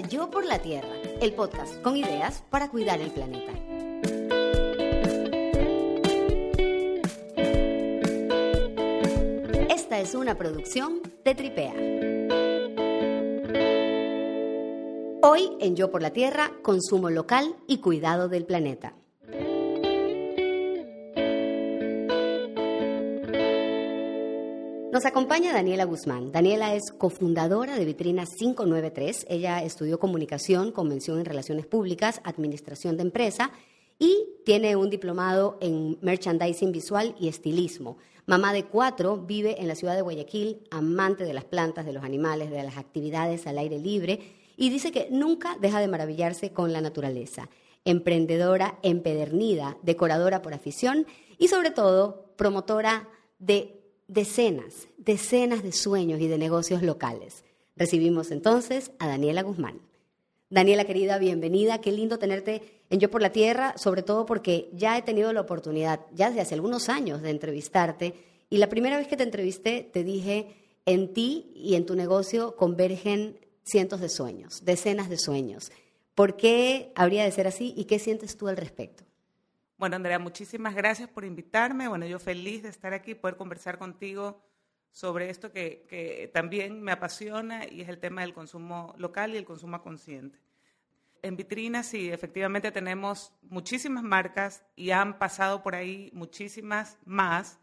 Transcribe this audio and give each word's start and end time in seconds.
Yo 0.00 0.30
por 0.30 0.46
la 0.46 0.58
Tierra, 0.58 0.88
el 1.20 1.34
podcast 1.34 1.80
con 1.82 1.96
ideas 1.96 2.42
para 2.48 2.70
cuidar 2.70 3.00
el 3.00 3.10
planeta. 3.10 3.52
Esta 9.68 10.00
es 10.00 10.14
una 10.14 10.38
producción 10.38 11.02
de 11.24 11.34
Tripea. 11.34 11.74
Hoy 15.22 15.50
en 15.60 15.76
Yo 15.76 15.90
por 15.90 16.00
la 16.00 16.10
Tierra, 16.10 16.52
consumo 16.62 17.10
local 17.10 17.54
y 17.66 17.78
cuidado 17.78 18.28
del 18.28 18.46
planeta. 18.46 18.94
Nos 24.92 25.06
acompaña 25.06 25.54
Daniela 25.54 25.86
Guzmán. 25.86 26.32
Daniela 26.32 26.74
es 26.74 26.92
cofundadora 26.92 27.78
de 27.78 27.86
Vitrina 27.86 28.26
593. 28.26 29.24
Ella 29.30 29.62
estudió 29.62 29.98
comunicación, 29.98 30.70
convención 30.70 31.18
en 31.18 31.24
relaciones 31.24 31.64
públicas, 31.64 32.20
administración 32.24 32.98
de 32.98 33.04
empresa 33.04 33.52
y 33.98 34.26
tiene 34.44 34.76
un 34.76 34.90
diplomado 34.90 35.56
en 35.62 35.96
merchandising 36.02 36.72
visual 36.72 37.14
y 37.18 37.28
estilismo. 37.28 37.96
Mamá 38.26 38.52
de 38.52 38.66
cuatro, 38.66 39.16
vive 39.16 39.62
en 39.62 39.66
la 39.66 39.76
ciudad 39.76 39.94
de 39.94 40.02
Guayaquil, 40.02 40.60
amante 40.70 41.24
de 41.24 41.32
las 41.32 41.46
plantas, 41.46 41.86
de 41.86 41.94
los 41.94 42.04
animales, 42.04 42.50
de 42.50 42.62
las 42.62 42.76
actividades 42.76 43.46
al 43.46 43.56
aire 43.56 43.78
libre 43.78 44.20
y 44.58 44.68
dice 44.68 44.92
que 44.92 45.08
nunca 45.10 45.56
deja 45.58 45.80
de 45.80 45.88
maravillarse 45.88 46.52
con 46.52 46.70
la 46.70 46.82
naturaleza. 46.82 47.48
Emprendedora 47.86 48.78
empedernida, 48.82 49.78
decoradora 49.80 50.42
por 50.42 50.52
afición 50.52 51.06
y 51.38 51.48
sobre 51.48 51.70
todo 51.70 52.34
promotora 52.36 53.08
de 53.38 53.81
decenas, 54.08 54.88
decenas 54.98 55.62
de 55.62 55.72
sueños 55.72 56.20
y 56.20 56.28
de 56.28 56.38
negocios 56.38 56.82
locales. 56.82 57.44
Recibimos 57.76 58.30
entonces 58.30 58.92
a 58.98 59.08
Daniela 59.08 59.42
Guzmán. 59.42 59.80
Daniela 60.50 60.84
querida, 60.84 61.18
bienvenida. 61.18 61.80
Qué 61.80 61.92
lindo 61.92 62.18
tenerte 62.18 62.82
en 62.90 63.00
Yo 63.00 63.10
por 63.10 63.22
la 63.22 63.32
Tierra, 63.32 63.74
sobre 63.78 64.02
todo 64.02 64.26
porque 64.26 64.68
ya 64.74 64.98
he 64.98 65.02
tenido 65.02 65.32
la 65.32 65.40
oportunidad, 65.40 66.00
ya 66.12 66.28
desde 66.28 66.42
hace 66.42 66.54
algunos 66.54 66.90
años, 66.90 67.22
de 67.22 67.30
entrevistarte. 67.30 68.14
Y 68.50 68.58
la 68.58 68.68
primera 68.68 68.98
vez 68.98 69.08
que 69.08 69.16
te 69.16 69.22
entrevisté, 69.22 69.88
te 69.90 70.04
dije, 70.04 70.54
en 70.84 71.14
ti 71.14 71.52
y 71.54 71.74
en 71.74 71.86
tu 71.86 71.94
negocio 71.94 72.54
convergen 72.56 73.38
cientos 73.64 74.00
de 74.00 74.10
sueños, 74.10 74.64
decenas 74.64 75.08
de 75.08 75.16
sueños. 75.16 75.72
¿Por 76.14 76.36
qué 76.36 76.92
habría 76.94 77.24
de 77.24 77.32
ser 77.32 77.46
así 77.46 77.72
y 77.74 77.84
qué 77.84 77.98
sientes 77.98 78.36
tú 78.36 78.48
al 78.48 78.58
respecto? 78.58 79.04
Bueno, 79.82 79.96
Andrea, 79.96 80.20
muchísimas 80.20 80.76
gracias 80.76 81.08
por 81.08 81.24
invitarme. 81.24 81.88
Bueno, 81.88 82.06
yo 82.06 82.20
feliz 82.20 82.62
de 82.62 82.68
estar 82.68 82.94
aquí, 82.94 83.16
poder 83.16 83.36
conversar 83.36 83.78
contigo 83.78 84.40
sobre 84.92 85.28
esto 85.28 85.50
que, 85.50 86.30
también 86.32 86.80
me 86.80 86.92
apasiona 86.92 87.66
y 87.68 87.80
es 87.80 87.88
el 87.88 87.98
tema 87.98 88.20
del 88.20 88.32
consumo 88.32 88.94
local 88.96 89.34
y 89.34 89.38
el 89.38 89.44
consumo 89.44 89.82
consciente. 89.82 90.38
En 91.20 91.36
vitrinas, 91.36 91.86
sí, 91.86 92.12
efectivamente 92.12 92.70
tenemos 92.70 93.32
muchísimas 93.42 94.04
marcas 94.04 94.62
y 94.76 94.92
han 94.92 95.18
pasado 95.18 95.64
por 95.64 95.74
ahí 95.74 96.12
muchísimas 96.14 96.96
más. 97.04 97.58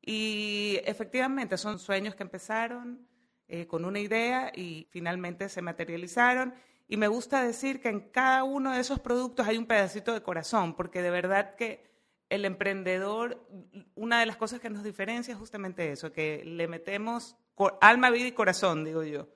Y 0.00 0.78
efectivamente 0.84 1.58
son 1.58 1.80
sueños 1.80 2.14
que 2.14 2.22
empezaron 2.22 3.04
eh, 3.48 3.66
con 3.66 3.84
una 3.84 3.98
idea 3.98 4.52
y 4.54 4.86
finalmente 4.90 5.48
se 5.48 5.60
materializaron 5.60 6.54
y 6.88 6.96
me 6.96 7.08
gusta 7.08 7.42
decir 7.42 7.80
que 7.80 7.88
en 7.88 8.00
cada 8.00 8.44
uno 8.44 8.72
de 8.72 8.80
esos 8.80 9.00
productos 9.00 9.46
hay 9.46 9.56
un 9.56 9.66
pedacito 9.66 10.12
de 10.12 10.22
corazón, 10.22 10.74
porque 10.74 11.02
de 11.02 11.10
verdad 11.10 11.54
que 11.54 11.90
el 12.28 12.44
emprendedor, 12.44 13.46
una 13.94 14.20
de 14.20 14.26
las 14.26 14.36
cosas 14.36 14.60
que 14.60 14.70
nos 14.70 14.84
diferencia 14.84 15.32
es 15.32 15.38
justamente 15.38 15.92
eso, 15.92 16.12
que 16.12 16.42
le 16.44 16.66
metemos 16.66 17.36
alma, 17.80 18.10
vida 18.10 18.26
y 18.26 18.32
corazón, 18.32 18.84
digo 18.84 19.02
yo. 19.02 19.28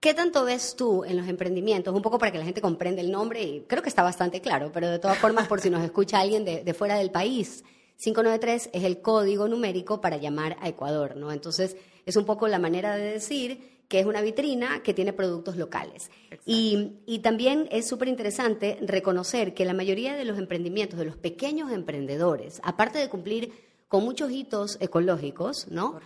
¿Qué 0.00 0.14
tanto 0.14 0.44
ves 0.44 0.76
tú 0.76 1.04
en 1.04 1.16
los 1.16 1.26
emprendimientos? 1.26 1.94
Un 1.94 2.02
poco 2.02 2.18
para 2.18 2.30
que 2.30 2.38
la 2.38 2.44
gente 2.44 2.60
comprenda 2.60 3.00
el 3.00 3.10
nombre 3.10 3.42
y 3.42 3.60
creo 3.62 3.82
que 3.82 3.88
está 3.88 4.02
bastante 4.02 4.40
claro, 4.40 4.70
pero 4.72 4.88
de 4.88 4.98
todas 4.98 5.18
formas, 5.18 5.48
por 5.48 5.60
si 5.60 5.70
nos 5.70 5.82
escucha 5.82 6.20
alguien 6.20 6.44
de, 6.44 6.62
de 6.62 6.74
fuera 6.74 6.96
del 6.96 7.10
país, 7.10 7.64
593 7.98 8.70
es 8.72 8.84
el 8.84 9.00
código 9.00 9.48
numérico 9.48 10.00
para 10.00 10.18
llamar 10.18 10.56
a 10.60 10.68
Ecuador, 10.68 11.16
¿no? 11.16 11.32
Entonces, 11.32 11.76
es 12.06 12.16
un 12.16 12.24
poco 12.24 12.46
la 12.46 12.60
manera 12.60 12.94
de 12.96 13.12
decir 13.12 13.78
que 13.88 13.98
es 13.98 14.06
una 14.06 14.20
vitrina 14.20 14.82
que 14.82 14.94
tiene 14.94 15.12
productos 15.12 15.56
locales. 15.56 16.10
Y, 16.44 17.18
también 17.22 17.68
es 17.72 17.88
súper 17.88 18.08
interesante 18.08 18.78
reconocer 18.82 19.52
que 19.52 19.64
la 19.64 19.74
mayoría 19.74 20.14
de 20.14 20.24
los 20.24 20.38
emprendimientos, 20.38 20.98
de 20.98 21.06
los 21.06 21.16
pequeños 21.16 21.72
emprendedores, 21.72 22.60
aparte 22.62 22.98
de 22.98 23.08
cumplir 23.08 23.52
con 23.88 24.04
muchos 24.04 24.30
hitos 24.30 24.76
ecológicos, 24.80 25.66
¿no? 25.68 25.98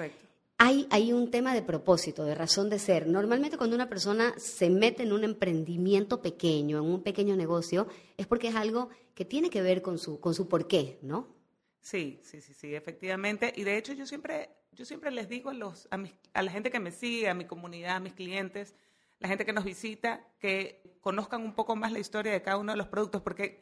Hay, 0.59 0.87
hay 0.91 1.13
un 1.13 1.31
tema 1.31 1.55
de 1.55 1.63
propósito, 1.63 2.25
de 2.25 2.37
razón 2.37 2.71
de 2.71 2.79
ser. 2.79 3.09
Normalmente 3.09 3.59
cuando 3.59 3.75
una 3.75 3.89
persona 3.89 4.33
se 4.39 4.71
mete 4.71 5.03
en 5.03 5.13
un 5.13 5.25
emprendimiento 5.25 6.23
pequeño, 6.23 6.79
en 6.79 6.85
un 6.85 7.03
pequeño 7.03 7.37
negocio, 7.37 7.89
es 8.17 8.29
porque 8.29 8.49
es 8.49 8.55
algo 8.55 8.89
que 9.15 9.25
tiene 9.25 9.51
que 9.51 9.61
ver 9.61 9.83
con 9.83 9.99
su, 9.99 10.21
con 10.21 10.35
su 10.35 10.47
porqué, 10.49 10.99
¿no? 11.03 11.42
Sí, 11.83 12.19
sí, 12.23 12.41
sí, 12.41 12.55
sí, 12.55 12.75
efectivamente. 12.75 13.53
Y 13.55 13.65
de 13.65 13.77
hecho 13.77 13.93
yo 13.93 14.07
siempre 14.07 14.49
yo 14.73 14.85
siempre 14.87 15.11
les 15.11 15.29
digo 15.29 15.51
a, 15.51 15.55
los, 15.55 15.87
a, 15.91 16.43
la 16.43 16.51
gente 16.51 16.71
que 16.71 16.81
me 16.81 16.91
sigue, 16.91 17.29
a 17.29 17.35
mi 17.35 17.45
comunidad, 17.45 17.97
a 17.97 18.01
mis 18.01 18.15
clientes, 18.15 18.75
la 19.19 19.29
gente 19.29 19.45
que 19.45 19.53
nos 19.53 19.65
visita, 19.65 20.27
que 20.39 20.97
conozcan 21.01 21.43
un 21.43 21.55
poco 21.55 21.77
más 21.77 21.93
la 21.93 21.99
historia 21.99 22.33
de 22.33 22.43
cada 22.43 22.57
uno 22.57 22.73
de 22.73 22.79
los 22.79 22.89
productos, 22.89 23.21
porque 23.21 23.61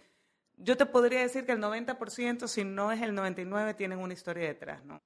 yo 0.57 0.77
te 0.77 0.87
podría 0.87 1.21
decir 1.21 1.45
que 1.45 1.53
el 1.53 1.59
90%, 1.59 2.47
si 2.47 2.65
no 2.65 2.93
es 2.93 3.03
el 3.03 3.13
99%, 3.13 3.77
tienen 3.77 3.99
una 3.99 4.15
historia 4.15 4.47
detrás, 4.47 4.85
¿no? 4.85 5.03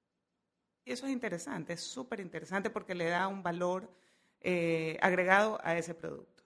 Y 0.85 0.93
eso 0.93 1.07
es 1.07 1.13
interesante, 1.13 1.73
es 1.73 1.81
súper 1.81 2.21
interesante 2.21 2.69
porque 2.69 2.95
le 2.95 3.07
da 3.07 3.27
un 3.27 3.43
valor 3.43 3.91
eh, 4.43 4.99
agregado 5.01 5.59
a 5.65 5.79
ese 5.79 5.95
producto. 5.95 6.45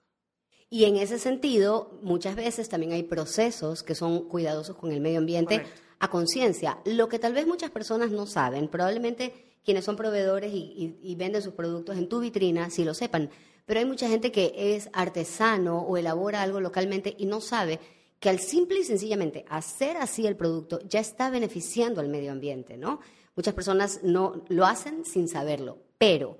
Y 0.70 0.84
en 0.84 0.96
ese 0.96 1.18
sentido, 1.18 1.98
muchas 2.02 2.36
veces 2.36 2.68
también 2.68 2.92
hay 2.92 3.02
procesos 3.02 3.82
que 3.82 3.96
son 3.96 4.28
cuidadosos 4.28 4.76
con 4.76 4.92
el 4.92 5.00
medio 5.00 5.18
ambiente 5.18 5.64
a 6.00 6.08
conciencia. 6.08 6.78
Lo 6.84 7.08
que 7.08 7.18
tal 7.18 7.32
vez 7.32 7.46
muchas 7.46 7.70
personas 7.70 8.10
no 8.10 8.26
saben, 8.26 8.68
probablemente 8.68 9.32
quienes 9.64 9.84
son 9.84 9.96
proveedores 9.96 10.52
y, 10.54 11.14
venden 11.16 11.42
sus 11.42 11.52
productos 11.52 11.98
en 11.98 12.08
tu 12.08 12.20
vitrina, 12.20 12.70
si 12.70 12.84
lo 12.84 12.94
sepan. 12.94 13.30
Pero 13.66 13.80
hay 13.80 13.86
mucha 13.86 14.08
gente 14.08 14.32
que 14.32 14.54
es 14.56 14.88
artesano 14.94 15.80
o 15.82 15.96
elabora 15.96 16.40
algo 16.40 16.60
localmente 16.60 17.14
y 17.18 17.26
no 17.26 17.40
sabe 17.40 17.78
que 18.18 18.30
al 18.30 18.38
simple 18.38 18.80
y 18.80 18.84
sencillamente 18.84 19.44
hacer 19.48 19.98
así 19.98 20.26
el 20.26 20.36
producto 20.36 20.80
ya 20.88 21.00
está 21.00 21.28
beneficiando 21.28 22.00
al 22.00 22.08
medio 22.08 22.32
ambiente, 22.32 22.78
¿no? 22.78 23.00
Muchas 23.36 23.54
personas 23.54 24.00
no 24.02 24.42
lo 24.48 24.64
hacen 24.64 25.04
sin 25.04 25.28
saberlo, 25.28 25.78
pero 25.98 26.38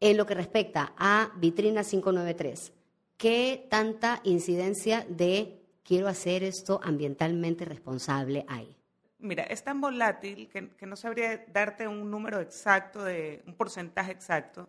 en 0.00 0.16
lo 0.16 0.24
que 0.24 0.34
respecta 0.34 0.94
a 0.96 1.32
Vitrina 1.36 1.84
593, 1.84 2.72
¿qué 3.18 3.66
tanta 3.68 4.20
incidencia 4.24 5.06
de 5.08 5.60
quiero 5.84 6.08
hacer 6.08 6.42
esto 6.42 6.80
ambientalmente 6.82 7.66
responsable 7.66 8.46
hay? 8.48 8.79
Mira, 9.20 9.44
es 9.44 9.62
tan 9.62 9.80
volátil 9.80 10.48
que, 10.48 10.86
no 10.86 10.96
sabría 10.96 11.44
darte 11.52 11.86
un 11.86 12.10
número 12.10 12.40
exacto, 12.40 13.04
un 13.46 13.54
porcentaje 13.54 14.12
exacto. 14.12 14.68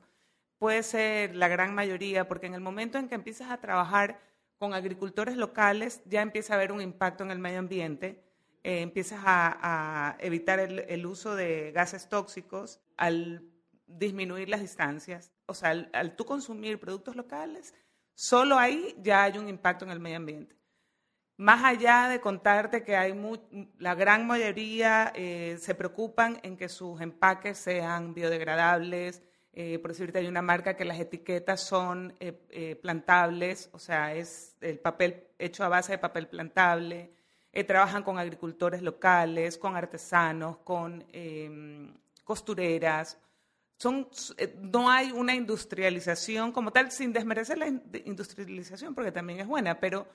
Puede 0.57 0.83
ser 0.83 1.35
la 1.35 1.47
gran 1.47 1.73
mayoría, 1.73 2.27
porque 2.27 2.47
en 2.47 2.53
el 2.53 2.61
momento 2.61 2.97
en 2.97 3.07
que 3.07 3.15
empiezas 3.15 3.49
a 3.49 3.61
trabajar 3.61 4.19
con 4.57 4.73
agricultores 4.73 5.37
locales, 5.37 6.01
ya 6.05 6.21
empieza 6.21 6.53
a 6.53 6.57
haber 6.57 6.71
un 6.71 6.81
impacto 6.81 7.23
en 7.23 7.31
el 7.31 7.39
medio 7.39 7.59
ambiente, 7.59 8.21
eh, 8.63 8.81
empiezas 8.81 9.21
a, 9.25 10.17
evitar 10.19 10.59
el, 10.59 11.05
uso 11.05 11.35
de 11.35 11.71
gases 11.71 12.09
tóxicos 12.09 12.79
al 12.97 13.43
disminuir 13.87 14.49
las 14.49 14.61
distancias. 14.61 15.31
O 15.45 15.53
sea, 15.53 15.69
al, 15.69 15.89
al 15.93 16.15
tú 16.15 16.25
consumir 16.25 16.79
productos 16.79 17.15
locales, 17.15 17.73
solo 18.13 18.57
ahí 18.59 18.95
ya 19.01 19.23
hay 19.23 19.37
un 19.37 19.47
impacto 19.47 19.85
en 19.85 19.91
el 19.91 19.99
medio 19.99 20.17
ambiente 20.17 20.60
más 21.41 21.63
allá 21.63 22.07
de 22.07 22.21
contarte 22.21 22.83
que 22.83 22.95
hay 22.95 23.19
la 23.79 23.95
gran 23.95 24.27
mayoría 24.27 25.11
eh, 25.15 25.57
se 25.59 25.73
preocupan 25.73 26.39
en 26.43 26.55
que 26.55 26.69
sus 26.69 27.01
empaques 27.01 27.57
sean 27.57 28.13
biodegradables, 28.13 29.23
eh, 29.51 29.79
por 29.79 29.89
decirte, 29.89 30.19
hay 30.19 30.27
una 30.27 30.43
marca 30.43 30.77
que 30.77 30.85
las 30.85 30.99
etiquetas 30.99 31.61
son 31.61 32.13
eh, 32.19 32.79
plantables, 32.79 33.71
o 33.73 33.79
sea, 33.79 34.13
es 34.13 34.55
el 34.61 34.77
papel 34.77 35.29
hecho 35.39 35.63
a 35.63 35.67
base 35.67 35.93
de 35.93 35.97
papel 35.97 36.27
plantable, 36.27 37.11
trabajan 37.67 38.03
con 38.03 38.19
agricultores 38.19 38.83
locales, 38.83 39.57
con 39.57 39.75
artesanos, 39.75 40.57
con 40.57 41.03
em, 41.11 41.91
costureras. 42.23 43.17
Son, 43.77 44.07
no 44.59 44.91
hay 44.91 45.11
una 45.11 45.33
industrialización 45.33 46.51
como 46.51 46.71
tal, 46.71 46.91
sin 46.91 47.11
desmerecer 47.11 47.57
la 47.57 47.67
industrialización, 48.05 48.93
porque 48.93 49.11
también 49.11 49.39
es 49.39 49.47
buena, 49.47 49.79
pero 49.79 50.07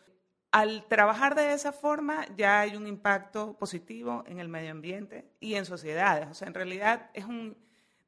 al 0.56 0.86
trabajar 0.88 1.34
de 1.34 1.52
esa 1.52 1.70
forma 1.70 2.24
ya 2.34 2.60
hay 2.60 2.76
un 2.76 2.86
impacto 2.86 3.58
positivo 3.58 4.24
en 4.26 4.40
el 4.40 4.48
medio 4.48 4.70
ambiente 4.70 5.30
y 5.38 5.56
en 5.56 5.66
sociedades. 5.66 6.28
O 6.30 6.32
sea, 6.32 6.48
en 6.48 6.54
realidad 6.54 7.10
es 7.12 7.26
un 7.26 7.58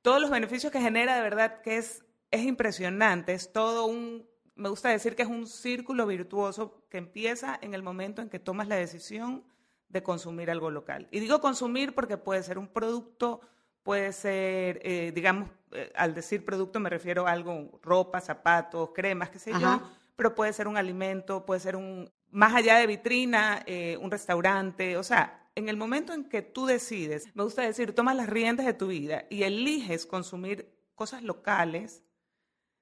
todos 0.00 0.18
los 0.18 0.30
beneficios 0.30 0.72
que 0.72 0.80
genera 0.80 1.14
de 1.16 1.20
verdad 1.20 1.60
que 1.60 1.76
es 1.76 2.06
es 2.30 2.44
impresionante, 2.44 3.34
es 3.34 3.52
todo 3.52 3.84
un 3.84 4.26
me 4.54 4.70
gusta 4.70 4.88
decir 4.88 5.14
que 5.14 5.24
es 5.24 5.28
un 5.28 5.46
círculo 5.46 6.06
virtuoso 6.06 6.86
que 6.88 6.96
empieza 6.96 7.58
en 7.60 7.74
el 7.74 7.82
momento 7.82 8.22
en 8.22 8.30
que 8.30 8.38
tomas 8.38 8.66
la 8.66 8.76
decisión 8.76 9.44
de 9.90 10.02
consumir 10.02 10.50
algo 10.50 10.70
local. 10.70 11.06
Y 11.10 11.20
digo 11.20 11.42
consumir 11.42 11.94
porque 11.94 12.16
puede 12.16 12.42
ser 12.42 12.56
un 12.56 12.68
producto, 12.68 13.42
puede 13.82 14.14
ser, 14.14 14.80
eh, 14.84 15.12
digamos, 15.14 15.50
eh, 15.72 15.92
al 15.94 16.14
decir 16.14 16.46
producto 16.46 16.80
me 16.80 16.88
refiero 16.88 17.26
a 17.26 17.32
algo, 17.32 17.78
ropa, 17.82 18.22
zapatos, 18.22 18.92
cremas, 18.94 19.28
qué 19.28 19.38
sé 19.38 19.52
yo, 19.60 19.82
pero 20.16 20.34
puede 20.34 20.54
ser 20.54 20.66
un 20.66 20.78
alimento, 20.78 21.46
puede 21.46 21.60
ser 21.60 21.76
un, 21.76 22.10
más 22.30 22.54
allá 22.54 22.76
de 22.78 22.86
vitrina, 22.86 23.62
eh, 23.66 23.96
un 24.00 24.10
restaurante, 24.10 24.96
o 24.96 25.02
sea, 25.02 25.48
en 25.54 25.68
el 25.68 25.76
momento 25.76 26.12
en 26.12 26.24
que 26.24 26.42
tú 26.42 26.66
decides, 26.66 27.34
me 27.34 27.42
gusta 27.42 27.62
decir, 27.62 27.94
tomas 27.94 28.16
las 28.16 28.28
riendas 28.28 28.66
de 28.66 28.74
tu 28.74 28.88
vida 28.88 29.24
y 29.28 29.42
eliges 29.42 30.06
consumir 30.06 30.72
cosas 30.94 31.22
locales, 31.22 32.02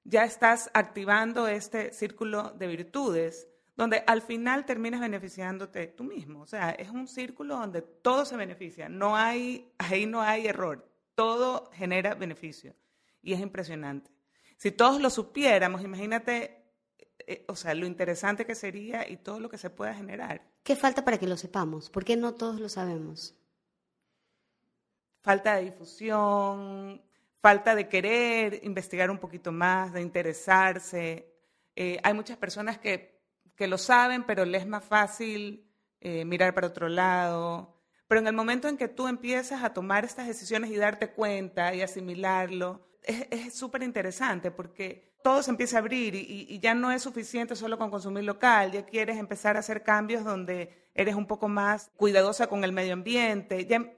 ya 0.03 0.23
estás 0.23 0.69
activando 0.73 1.47
este 1.47 1.91
círculo 1.91 2.51
de 2.51 2.67
virtudes 2.67 3.47
donde 3.75 4.03
al 4.07 4.21
final 4.21 4.65
terminas 4.65 5.01
beneficiándote 5.01 5.87
tú 5.87 6.03
mismo. 6.03 6.41
O 6.41 6.47
sea, 6.47 6.71
es 6.71 6.89
un 6.89 7.07
círculo 7.07 7.57
donde 7.57 7.83
todo 7.83 8.25
se 8.25 8.35
beneficia, 8.35 8.89
no 8.89 9.15
hay, 9.15 9.71
ahí 9.77 10.05
no 10.05 10.21
hay 10.21 10.47
error, 10.47 10.89
todo 11.13 11.69
genera 11.73 12.15
beneficio 12.15 12.75
y 13.21 13.33
es 13.33 13.39
impresionante. 13.39 14.11
Si 14.57 14.71
todos 14.71 14.99
lo 14.99 15.11
supiéramos, 15.11 15.83
imagínate, 15.83 16.66
eh, 17.25 17.45
o 17.47 17.55
sea, 17.55 17.73
lo 17.73 17.85
interesante 17.85 18.45
que 18.45 18.55
sería 18.55 19.09
y 19.09 19.17
todo 19.17 19.39
lo 19.39 19.49
que 19.49 19.57
se 19.57 19.69
pueda 19.69 19.93
generar. 19.93 20.41
¿Qué 20.63 20.75
falta 20.75 21.03
para 21.03 21.17
que 21.17 21.27
lo 21.27 21.37
sepamos? 21.37 21.89
¿Por 21.89 22.05
qué 22.05 22.15
no 22.15 22.33
todos 22.33 22.59
lo 22.59 22.69
sabemos? 22.69 23.35
Falta 25.21 25.55
de 25.55 25.65
difusión, 25.65 27.01
falta 27.41 27.75
de 27.75 27.87
querer 27.87 28.59
investigar 28.63 29.09
un 29.09 29.17
poquito 29.17 29.51
más, 29.51 29.93
de 29.93 30.01
interesarse. 30.01 31.33
Eh, 31.75 31.99
hay 32.03 32.13
muchas 32.13 32.37
personas 32.37 32.77
que 32.77 33.17
que 33.57 33.67
lo 33.67 33.77
saben, 33.77 34.23
pero 34.23 34.45
les 34.45 34.61
es 34.61 34.67
más 34.67 34.85
fácil 34.85 35.67
eh, 35.99 36.23
mirar 36.23 36.53
para 36.53 36.67
otro 36.67 36.87
lado. 36.87 37.75
Pero 38.07 38.21
en 38.21 38.27
el 38.27 38.33
momento 38.33 38.69
en 38.69 38.77
que 38.77 38.87
tú 38.87 39.07
empiezas 39.07 39.63
a 39.63 39.73
tomar 39.73 40.05
estas 40.05 40.27
decisiones 40.27 40.69
y 40.69 40.77
darte 40.77 41.09
cuenta 41.09 41.73
y 41.73 41.81
asimilarlo, 41.81 42.87
es 43.07 43.53
súper 43.53 43.83
interesante 43.83 44.51
porque 44.51 45.15
todo 45.23 45.41
se 45.43 45.51
empieza 45.51 45.77
a 45.77 45.79
abrir 45.79 46.15
y, 46.15 46.59
ya 46.59 46.73
no 46.73 46.91
es 46.91 47.01
suficiente 47.01 47.55
solo 47.55 47.77
con 47.77 47.89
consumir 47.89 48.23
local, 48.23 48.71
ya 48.71 48.85
quieres 48.85 49.17
empezar 49.17 49.55
a 49.55 49.59
hacer 49.59 49.83
cambios 49.83 50.23
donde 50.23 50.89
eres 50.93 51.15
un 51.15 51.25
poco 51.25 51.47
más 51.47 51.91
cuidadosa 51.95 52.47
con 52.47 52.63
el 52.63 52.71
medio 52.71 52.93
ambiente, 52.93 53.65
ya 53.65 53.93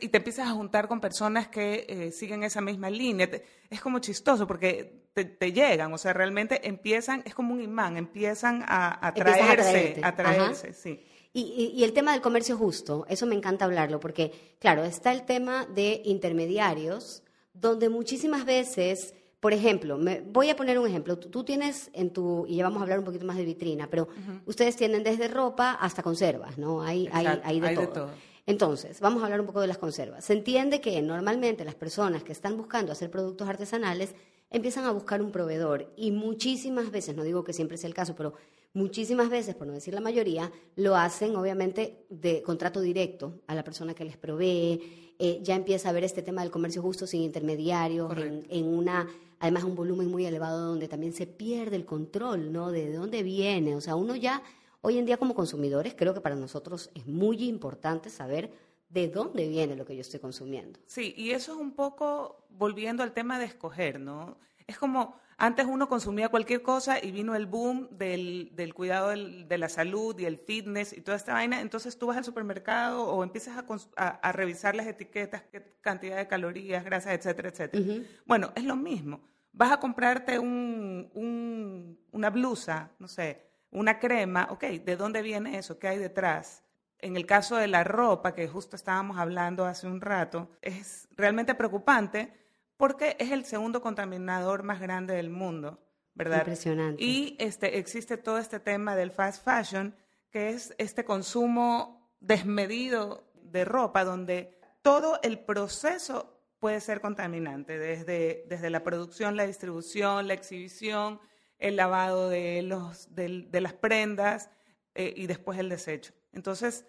y 0.00 0.08
te 0.08 0.18
empiezas 0.18 0.46
a 0.46 0.52
juntar 0.52 0.86
con 0.86 1.00
personas 1.00 1.48
que 1.48 1.86
eh, 1.88 2.12
siguen 2.12 2.44
esa 2.44 2.60
misma 2.60 2.88
línea. 2.88 3.28
es 3.68 3.80
como 3.80 3.98
chistoso 3.98 4.46
porque 4.46 5.08
te, 5.12 5.52
llegan, 5.52 5.92
o 5.92 5.98
sea, 5.98 6.12
realmente 6.12 6.68
empiezan, 6.68 7.22
es 7.24 7.34
como 7.34 7.52
un 7.52 7.60
imán, 7.60 7.96
empiezan 7.96 8.62
a, 8.66 9.06
atraerse, 9.08 10.00
a 10.02 10.14
traerse, 10.14 10.72
sí. 10.72 11.04
Y, 11.32 11.82
el 11.84 11.92
tema 11.92 12.12
del 12.12 12.22
comercio 12.22 12.56
justo, 12.56 13.04
eso 13.08 13.26
me 13.26 13.34
encanta 13.34 13.66
hablarlo, 13.66 14.00
porque, 14.00 14.56
claro, 14.58 14.84
está 14.84 15.12
el 15.12 15.26
tema 15.26 15.66
de 15.66 16.00
intermediarios, 16.04 17.22
donde 17.60 17.88
muchísimas 17.88 18.44
veces, 18.44 19.14
por 19.40 19.52
ejemplo, 19.52 19.98
me, 19.98 20.20
voy 20.20 20.50
a 20.50 20.56
poner 20.56 20.78
un 20.78 20.86
ejemplo, 20.86 21.18
tú, 21.18 21.44
tienes 21.44 21.90
en 21.92 22.10
tu, 22.10 22.46
y 22.46 22.56
ya 22.56 22.64
vamos 22.64 22.80
a 22.80 22.82
hablar 22.82 22.98
un 22.98 23.04
poquito 23.04 23.24
más 23.24 23.36
de 23.36 23.44
vitrina, 23.44 23.88
pero 23.90 24.08
ustedes 24.46 24.76
tienen 24.76 25.02
desde 25.02 25.28
ropa 25.28 25.72
hasta 25.72 26.02
conservas, 26.02 26.58
¿no? 26.58 26.82
Hay, 26.82 27.08
hay, 27.12 27.26
hay, 27.42 27.60
de, 27.60 27.76
De 27.76 27.86
todo. 27.86 28.10
Entonces, 28.46 29.00
vamos 29.00 29.22
a 29.22 29.26
hablar 29.26 29.40
un 29.40 29.46
poco 29.46 29.60
de 29.60 29.66
las 29.66 29.78
conservas. 29.78 30.24
Se 30.24 30.32
entiende 30.32 30.80
que 30.80 31.02
normalmente 31.02 31.64
las 31.64 31.74
personas 31.74 32.22
que 32.22 32.32
están 32.32 32.56
buscando 32.56 32.92
hacer 32.92 33.10
productos 33.10 33.48
artesanales 33.48 34.14
empiezan 34.50 34.84
a 34.84 34.92
buscar 34.92 35.20
un 35.20 35.32
proveedor 35.32 35.92
y 35.96 36.12
muchísimas 36.12 36.90
veces, 36.90 37.16
no 37.16 37.24
digo 37.24 37.42
que 37.42 37.52
siempre 37.52 37.76
sea 37.76 37.88
el 37.88 37.94
caso, 37.94 38.14
pero 38.14 38.34
muchísimas 38.76 39.28
veces, 39.28 39.54
por 39.54 39.66
no 39.66 39.72
decir 39.72 39.94
la 39.94 40.00
mayoría, 40.00 40.52
lo 40.76 40.96
hacen 40.96 41.34
obviamente 41.36 42.06
de 42.08 42.42
contrato 42.42 42.80
directo 42.80 43.40
a 43.46 43.54
la 43.54 43.64
persona 43.64 43.94
que 43.94 44.04
les 44.04 44.16
provee. 44.16 45.14
Eh, 45.18 45.40
ya 45.42 45.54
empieza 45.54 45.88
a 45.88 45.90
haber 45.90 46.04
este 46.04 46.22
tema 46.22 46.42
del 46.42 46.50
comercio 46.50 46.82
justo 46.82 47.06
sin 47.06 47.22
intermediarios, 47.22 48.16
en, 48.18 48.46
en, 48.50 48.66
una, 48.66 49.08
además 49.40 49.64
un 49.64 49.74
volumen 49.74 50.08
muy 50.10 50.26
elevado 50.26 50.68
donde 50.68 50.88
también 50.88 51.12
se 51.12 51.26
pierde 51.26 51.76
el 51.76 51.86
control, 51.86 52.52
¿no? 52.52 52.70
De 52.70 52.92
dónde 52.92 53.22
viene. 53.22 53.74
O 53.74 53.80
sea, 53.80 53.96
uno 53.96 54.14
ya 54.14 54.42
Hoy 54.86 54.98
en 54.98 55.04
día 55.04 55.16
como 55.16 55.34
consumidores 55.34 55.96
creo 55.96 56.14
que 56.14 56.20
para 56.20 56.36
nosotros 56.36 56.92
es 56.94 57.08
muy 57.08 57.42
importante 57.48 58.08
saber 58.08 58.52
de 58.88 59.08
dónde 59.08 59.48
viene 59.48 59.74
lo 59.74 59.84
que 59.84 59.96
yo 59.96 60.00
estoy 60.00 60.20
consumiendo. 60.20 60.78
Sí, 60.86 61.12
y 61.16 61.32
eso 61.32 61.54
es 61.54 61.58
un 61.58 61.72
poco 61.72 62.46
volviendo 62.50 63.02
al 63.02 63.12
tema 63.12 63.36
de 63.40 63.46
escoger, 63.46 63.98
¿no? 63.98 64.38
Es 64.64 64.78
como 64.78 65.16
antes 65.38 65.66
uno 65.66 65.88
consumía 65.88 66.30
cualquier 66.30 66.62
cosa 66.62 66.98
y 67.02 67.10
vino 67.10 67.34
el 67.34 67.46
boom 67.46 67.88
del, 67.90 68.72
cuidado 68.74 69.10
de 69.10 69.58
la 69.58 69.68
salud 69.68 70.18
y 70.18 70.24
el 70.24 70.38
fitness 70.38 70.94
y 70.94 71.02
toda 71.02 71.16
esta 71.16 71.34
vaina, 71.34 71.60
entonces 71.60 71.98
tú 71.98 72.06
vas 72.06 72.16
al 72.16 72.24
supermercado 72.24 73.04
o 73.06 73.22
empiezas 73.22 73.62
a, 73.96 74.32
revisar 74.32 74.74
las 74.74 74.86
etiquetas, 74.86 75.42
qué 75.52 75.76
cantidad 75.82 76.16
de 76.16 76.26
calorías, 76.26 76.84
grasas, 76.84 77.12
etcétera, 77.12 77.50
etcétera. 77.50 77.84
Bueno, 78.24 78.52
es 78.54 78.64
lo 78.64 78.76
mismo. 78.76 79.20
Vas 79.52 79.72
a 79.72 79.80
comprarte 79.80 80.38
un, 80.38 81.98
una 82.12 82.30
blusa, 82.30 82.92
no 82.98 83.08
sé, 83.08 83.46
una 83.70 83.98
crema, 83.98 84.48
ok, 84.50 84.64
¿de 84.64 84.96
dónde 84.96 85.20
viene 85.20 85.58
eso? 85.58 85.78
¿Qué 85.78 85.88
hay 85.88 85.98
detrás? 85.98 86.62
En 86.98 87.14
el 87.14 87.26
caso 87.26 87.56
de 87.56 87.66
la 87.66 87.84
ropa, 87.84 88.34
que 88.34 88.48
justo 88.48 88.74
estábamos 88.74 89.18
hablando 89.18 89.66
hace 89.66 89.86
un 89.86 90.00
rato, 90.00 90.50
es 90.62 91.08
realmente 91.14 91.54
preocupante 91.54 92.45
porque 92.76 93.16
es 93.18 93.30
el 93.32 93.44
segundo 93.44 93.80
contaminador 93.80 94.62
más 94.62 94.80
grande 94.80 95.14
del 95.14 95.30
mundo, 95.30 95.80
¿verdad? 96.14 96.38
Impresionante. 96.38 97.02
Y 97.02 97.36
este, 97.38 97.78
existe 97.78 98.16
todo 98.16 98.38
este 98.38 98.60
tema 98.60 98.96
del 98.96 99.10
fast 99.10 99.44
fashion, 99.44 99.94
que 100.30 100.50
es 100.50 100.74
este 100.78 101.04
consumo 101.04 102.10
desmedido 102.20 103.30
de 103.34 103.64
ropa, 103.64 104.04
donde 104.04 104.58
todo 104.82 105.18
el 105.22 105.38
proceso 105.38 106.36
puede 106.58 106.80
ser 106.80 107.00
contaminante, 107.00 107.78
desde, 107.78 108.44
desde 108.48 108.70
la 108.70 108.82
producción, 108.82 109.36
la 109.36 109.46
distribución, 109.46 110.26
la 110.26 110.34
exhibición, 110.34 111.20
el 111.58 111.76
lavado 111.76 112.28
de, 112.28 112.62
los, 112.62 113.14
de, 113.14 113.60
las 113.60 113.72
prendas 113.72 114.50
eh, 114.94 115.12
y 115.16 115.26
después 115.26 115.58
el 115.58 115.68
desecho. 115.68 116.12
Entonces, 116.32 116.86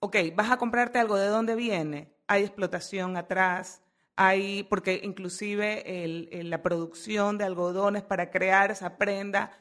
ok, 0.00 0.16
vas 0.34 0.50
a 0.50 0.56
comprarte 0.56 0.98
algo, 0.98 1.16
¿de 1.16 1.26
dónde 1.26 1.54
viene? 1.54 2.14
Hay 2.26 2.44
explotación 2.44 3.16
atrás, 3.16 3.82
hay, 4.20 4.64
porque 4.64 5.00
inclusive 5.04 6.04
el, 6.04 6.50
la 6.50 6.60
producción 6.60 7.38
de 7.38 7.44
algodones 7.44 8.02
para 8.02 8.32
crear 8.32 8.72
esa 8.72 8.98
prenda, 8.98 9.52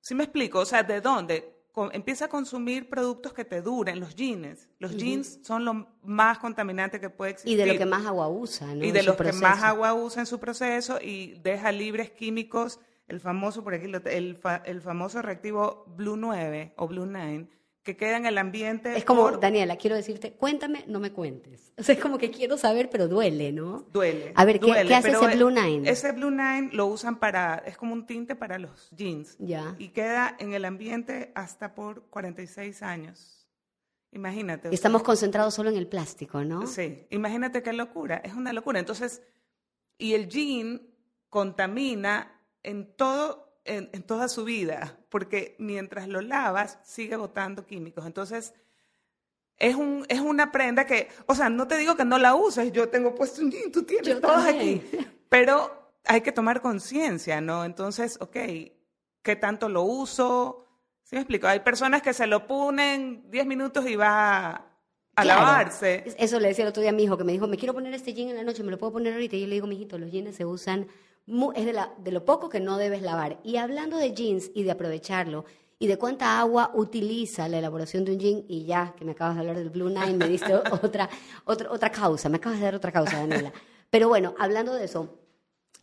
¿sí 0.00 0.14
me 0.14 0.24
explico? 0.24 0.60
O 0.60 0.64
sea, 0.64 0.82
¿de 0.82 1.00
dónde? 1.00 1.54
empieza 1.92 2.24
a 2.24 2.28
consumir 2.28 2.88
productos 2.88 3.32
que 3.32 3.44
te 3.44 3.62
duren, 3.62 4.00
los 4.00 4.16
jeans. 4.16 4.68
Los 4.80 4.96
jeans 4.96 5.38
son 5.44 5.64
lo 5.64 5.86
más 6.02 6.38
contaminante 6.38 6.98
que 6.98 7.08
puede 7.08 7.32
existir. 7.32 7.52
Y 7.52 7.56
de 7.56 7.72
lo 7.72 7.78
que 7.78 7.86
más 7.86 8.04
agua 8.04 8.28
usa, 8.28 8.74
¿no? 8.74 8.84
Y 8.84 8.90
de 8.90 9.04
los 9.04 9.14
que 9.14 9.32
más 9.34 9.62
agua 9.62 9.94
usa 9.94 10.22
en 10.22 10.26
su 10.26 10.40
proceso 10.40 10.98
y 11.00 11.38
deja 11.40 11.70
libres 11.70 12.10
químicos 12.10 12.80
el 13.06 13.20
famoso, 13.20 13.62
por 13.62 13.74
aquí, 13.74 13.86
el, 13.86 14.40
el 14.64 14.82
famoso 14.82 15.22
reactivo 15.22 15.84
Blue 15.86 16.16
9 16.16 16.74
o 16.76 16.88
Blue 16.88 17.06
9, 17.06 17.48
que 17.88 17.96
queda 17.96 18.18
en 18.18 18.26
el 18.26 18.36
ambiente. 18.36 18.94
Es 18.98 19.06
como, 19.06 19.30
Daniela, 19.38 19.76
quiero 19.76 19.96
decirte, 19.96 20.32
cuéntame, 20.32 20.84
no 20.88 21.00
me 21.00 21.10
cuentes. 21.10 21.72
O 21.78 21.82
sea, 21.82 21.94
es 21.94 22.00
como 22.00 22.18
que 22.18 22.30
quiero 22.30 22.58
saber, 22.58 22.90
pero 22.90 23.06
duele, 23.06 23.52
¿no? 23.52 23.86
Duele. 23.92 24.32
A 24.34 24.44
ver, 24.44 24.58
¿qué, 24.58 24.72
hace 24.72 25.12
ese 25.12 25.36
Blue 25.36 25.50
9? 25.50 25.88
Ese 25.88 26.10
Blue 26.10 26.30
9 26.30 26.70
lo 26.72 26.86
usan 26.86 27.20
para, 27.20 27.62
es 27.64 27.78
como 27.78 27.94
un 27.94 28.04
tinte 28.04 28.34
para 28.34 28.58
los 28.58 28.90
jeans. 28.90 29.36
Ya. 29.38 29.76
Y 29.78 29.90
queda 29.90 30.36
en 30.40 30.52
el 30.52 30.64
ambiente 30.64 31.30
hasta 31.36 31.74
por 31.76 32.02
46 32.10 32.82
años. 32.82 33.48
Imagínate. 34.10 34.74
estamos 34.74 35.02
concentrados 35.02 35.54
solo 35.54 35.70
en 35.70 35.76
el 35.76 35.86
plástico, 35.86 36.42
¿no? 36.44 36.66
Sí, 36.66 37.06
imagínate 37.10 37.62
qué 37.62 37.72
locura, 37.72 38.16
es 38.24 38.34
una 38.34 38.52
locura. 38.52 38.80
Entonces, 38.80 39.22
y 39.96 40.14
el 40.14 40.28
jean 40.28 40.82
contamina 41.30 42.42
en, 42.64 42.92
todo, 42.96 43.47
en, 43.68 44.02
toda 44.02 44.28
su 44.28 44.44
vida, 44.44 44.98
porque 45.08 45.54
mientras 45.58 46.08
lo 46.08 46.20
lavas 46.20 46.78
sigue 46.82 47.16
botando 47.16 47.66
químicos. 47.66 48.06
Entonces, 48.06 48.54
es, 49.56 49.74
un, 49.74 50.06
es 50.08 50.20
una 50.20 50.50
prenda 50.52 50.86
que, 50.86 51.08
o 51.26 51.34
sea, 51.34 51.50
no 51.50 51.68
te 51.68 51.76
digo 51.76 51.96
que 51.96 52.04
no 52.04 52.18
la 52.18 52.34
uses, 52.34 52.72
yo 52.72 52.88
tengo 52.88 53.14
puesto 53.14 53.42
un 53.42 53.50
jean, 53.50 53.70
tú 53.70 53.82
tienes 53.82 54.20
todos 54.20 54.44
aquí, 54.44 54.82
pero 55.28 55.92
hay 56.04 56.20
que 56.20 56.32
tomar 56.32 56.60
conciencia, 56.62 57.40
¿no? 57.40 57.64
Entonces, 57.64 58.18
ok, 58.20 58.36
¿qué 59.22 59.36
tanto 59.36 59.68
lo 59.68 59.82
uso? 59.82 60.64
¿Sí 61.02 61.16
me 61.16 61.22
explico? 61.22 61.46
Hay 61.46 61.60
personas 61.60 62.02
que 62.02 62.12
se 62.12 62.26
lo 62.26 62.46
ponen 62.46 63.30
10 63.30 63.46
minutos 63.46 63.86
y 63.88 63.96
va 63.96 64.64
a 65.14 65.24
lavarse. 65.24 66.04
Eso 66.18 66.38
le 66.38 66.48
decía 66.48 66.64
el 66.64 66.70
otro 66.70 66.80
día 66.80 66.90
a 66.90 66.94
mi 66.94 67.04
hijo, 67.04 67.18
que 67.18 67.24
me 67.24 67.32
dijo, 67.32 67.46
me 67.46 67.56
quiero 67.56 67.74
poner 67.74 67.92
este 67.94 68.14
jean 68.14 68.28
en 68.30 68.36
la 68.36 68.44
noche, 68.44 68.62
¿me 68.62 68.70
lo 68.70 68.78
puedo 68.78 68.92
poner 68.92 69.12
ahorita? 69.14 69.36
Y 69.36 69.40
yo 69.42 69.46
le 69.46 69.54
digo, 69.54 69.66
mijito, 69.66 69.98
los 69.98 70.10
jeans 70.10 70.34
se 70.34 70.44
usan 70.44 70.86
es 71.54 71.66
de, 71.66 71.72
la, 71.72 71.92
de 71.98 72.12
lo 72.12 72.24
poco 72.24 72.48
que 72.48 72.60
no 72.60 72.78
debes 72.78 73.02
lavar. 73.02 73.38
Y 73.44 73.56
hablando 73.56 73.96
de 73.96 74.12
jeans 74.12 74.50
y 74.54 74.62
de 74.62 74.70
aprovecharlo, 74.70 75.44
y 75.78 75.86
de 75.86 75.96
cuánta 75.96 76.40
agua 76.40 76.72
utiliza 76.74 77.48
la 77.48 77.58
elaboración 77.58 78.04
de 78.04 78.12
un 78.12 78.18
jean, 78.18 78.44
y 78.48 78.64
ya 78.64 78.94
que 78.96 79.04
me 79.04 79.12
acabas 79.12 79.36
de 79.36 79.40
hablar 79.40 79.56
del 79.56 79.70
Blue 79.70 79.88
Nine, 79.88 80.14
me 80.14 80.28
diste 80.28 80.54
otra, 80.82 81.08
otra, 81.44 81.70
otra 81.70 81.90
causa, 81.90 82.28
me 82.28 82.38
acabas 82.38 82.58
de 82.58 82.64
dar 82.64 82.74
otra 82.74 82.90
causa, 82.90 83.18
Daniela. 83.18 83.52
Pero 83.90 84.08
bueno, 84.08 84.34
hablando 84.38 84.74
de 84.74 84.84
eso, 84.84 85.18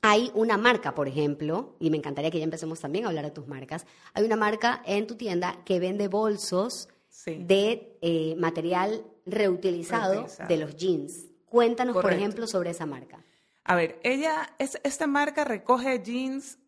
hay 0.02 0.32
una 0.36 0.58
marca, 0.58 0.94
por 0.94 1.08
ejemplo, 1.08 1.76
y 1.80 1.90
me 1.90 1.98
encantaría 1.98 2.30
que 2.30 2.40
ya 2.40 2.44
empecemos 2.44 2.80
también 2.80 3.06
a 3.06 3.08
hablar 3.08 3.26
de 3.26 3.32
tus 3.32 3.48
marcas, 3.48 3.86
hay 4.14 4.24
una 4.24 4.36
marca 4.36 4.82
en 4.86 5.08
tu 5.08 5.16
tienda 5.16 5.64
que 5.66 5.80
vende 5.80 6.08
bolsos 6.08 6.90
de 7.26 7.98
eh, 8.02 8.36
material 8.38 9.04
reutilizado, 9.26 10.28
de 10.48 10.58
los 10.58 10.76
jeans. 10.76 11.26
Cuéntanos, 11.46 11.96
por 11.96 12.12
ejemplo, 12.12 12.48
sobre 12.48 12.72
esa 12.72 12.86
marca. 12.86 13.24
A 13.66 13.76
ver, 13.76 14.00
ella, 14.04 14.54
es, 14.60 14.80
esta 14.84 15.08
marca 15.08 15.44
recoge 15.44 16.02
jeans 16.02 16.60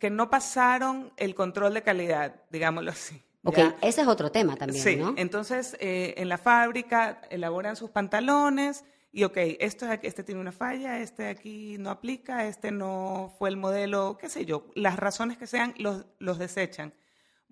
que 0.00 0.10
no 0.10 0.28
pasaron 0.28 1.12
el 1.16 1.36
control 1.36 1.74
de 1.74 1.82
calidad, 1.82 2.34
digámoslo 2.50 2.90
así. 2.90 3.22
Ok, 3.44 3.58
ese 3.80 4.02
es 4.02 4.06
otro 4.06 4.30
tema 4.30 4.54
también, 4.56 4.84
sí, 4.84 5.00
entonces 5.16 5.76
eh, 5.80 6.14
en 6.16 6.28
la 6.28 6.38
fábrica 6.38 7.22
elaboran 7.28 7.74
sus 7.74 7.90
pantalones 7.90 8.84
y 9.10 9.24
ok, 9.24 9.36
esto, 9.36 9.86
este 10.02 10.22
tiene 10.22 10.40
una 10.40 10.52
falla, 10.52 11.00
este 11.00 11.28
aquí 11.28 11.76
no 11.78 11.90
aplica, 11.90 12.46
este 12.46 12.70
no 12.70 13.34
fue 13.38 13.48
el 13.48 13.56
modelo, 13.56 14.16
qué 14.20 14.28
sé 14.28 14.44
yo, 14.44 14.70
las 14.74 14.96
razones 14.96 15.38
que 15.38 15.48
sean, 15.48 15.74
los, 15.76 16.06
los 16.18 16.38
desechan. 16.38 16.94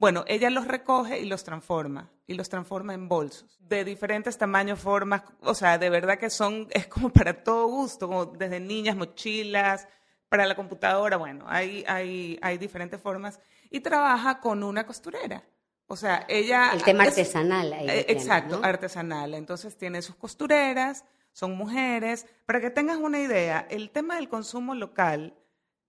Bueno, 0.00 0.25
ella 0.26 0.49
los 0.49 0.66
recoge 0.66 1.21
y 1.21 1.26
los 1.26 1.45
transforma, 1.45 2.11
y 2.26 2.33
los 2.33 2.49
transforma 2.49 2.95
en 2.95 3.07
bolsos, 3.07 3.59
de 3.61 3.85
diferentes 3.85 4.38
tamaños, 4.38 4.78
formas, 4.78 5.23
o 5.42 5.54
sea, 5.54 5.76
de 5.76 5.90
verdad 5.90 6.19
que 6.19 6.30
son, 6.30 6.69
es 6.71 6.87
como 6.87 7.11
para 7.11 7.45
todo 7.45 7.66
gusto, 7.66 8.09
como 8.09 8.25
desde 8.25 8.61
niñas, 8.61 8.97
mochilas, 8.97 9.87
para 10.30 10.47
la 10.47 10.57
computadora, 10.57 11.19
bueno, 11.19 11.45
hay, 11.47 11.85
hay, 11.87 12.38
hay 12.40 12.57
diferentes 12.57 12.99
formas, 12.99 13.40
y 13.69 13.80
trabaja 13.80 14.40
con 14.40 14.62
una 14.62 14.87
costurera. 14.87 15.45
O 15.87 15.97
sea, 15.97 16.25
ella... 16.28 16.71
El 16.73 16.83
tema 16.83 17.04
artesanal. 17.04 17.73
Ahí 17.73 17.88
eh, 17.88 18.07
exacto, 18.09 18.61
artesanal. 18.62 19.35
Entonces 19.35 19.76
tiene 19.76 20.02
sus 20.02 20.14
costureras, 20.14 21.04
son 21.33 21.57
mujeres. 21.57 22.26
Para 22.47 22.61
que 22.61 22.71
tengas 22.71 22.97
una 22.97 23.19
idea, 23.19 23.66
el 23.69 23.90
tema 23.90 24.14
del 24.16 24.28
consumo 24.28 24.75
local 24.75 25.35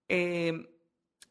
eh, 0.09 0.70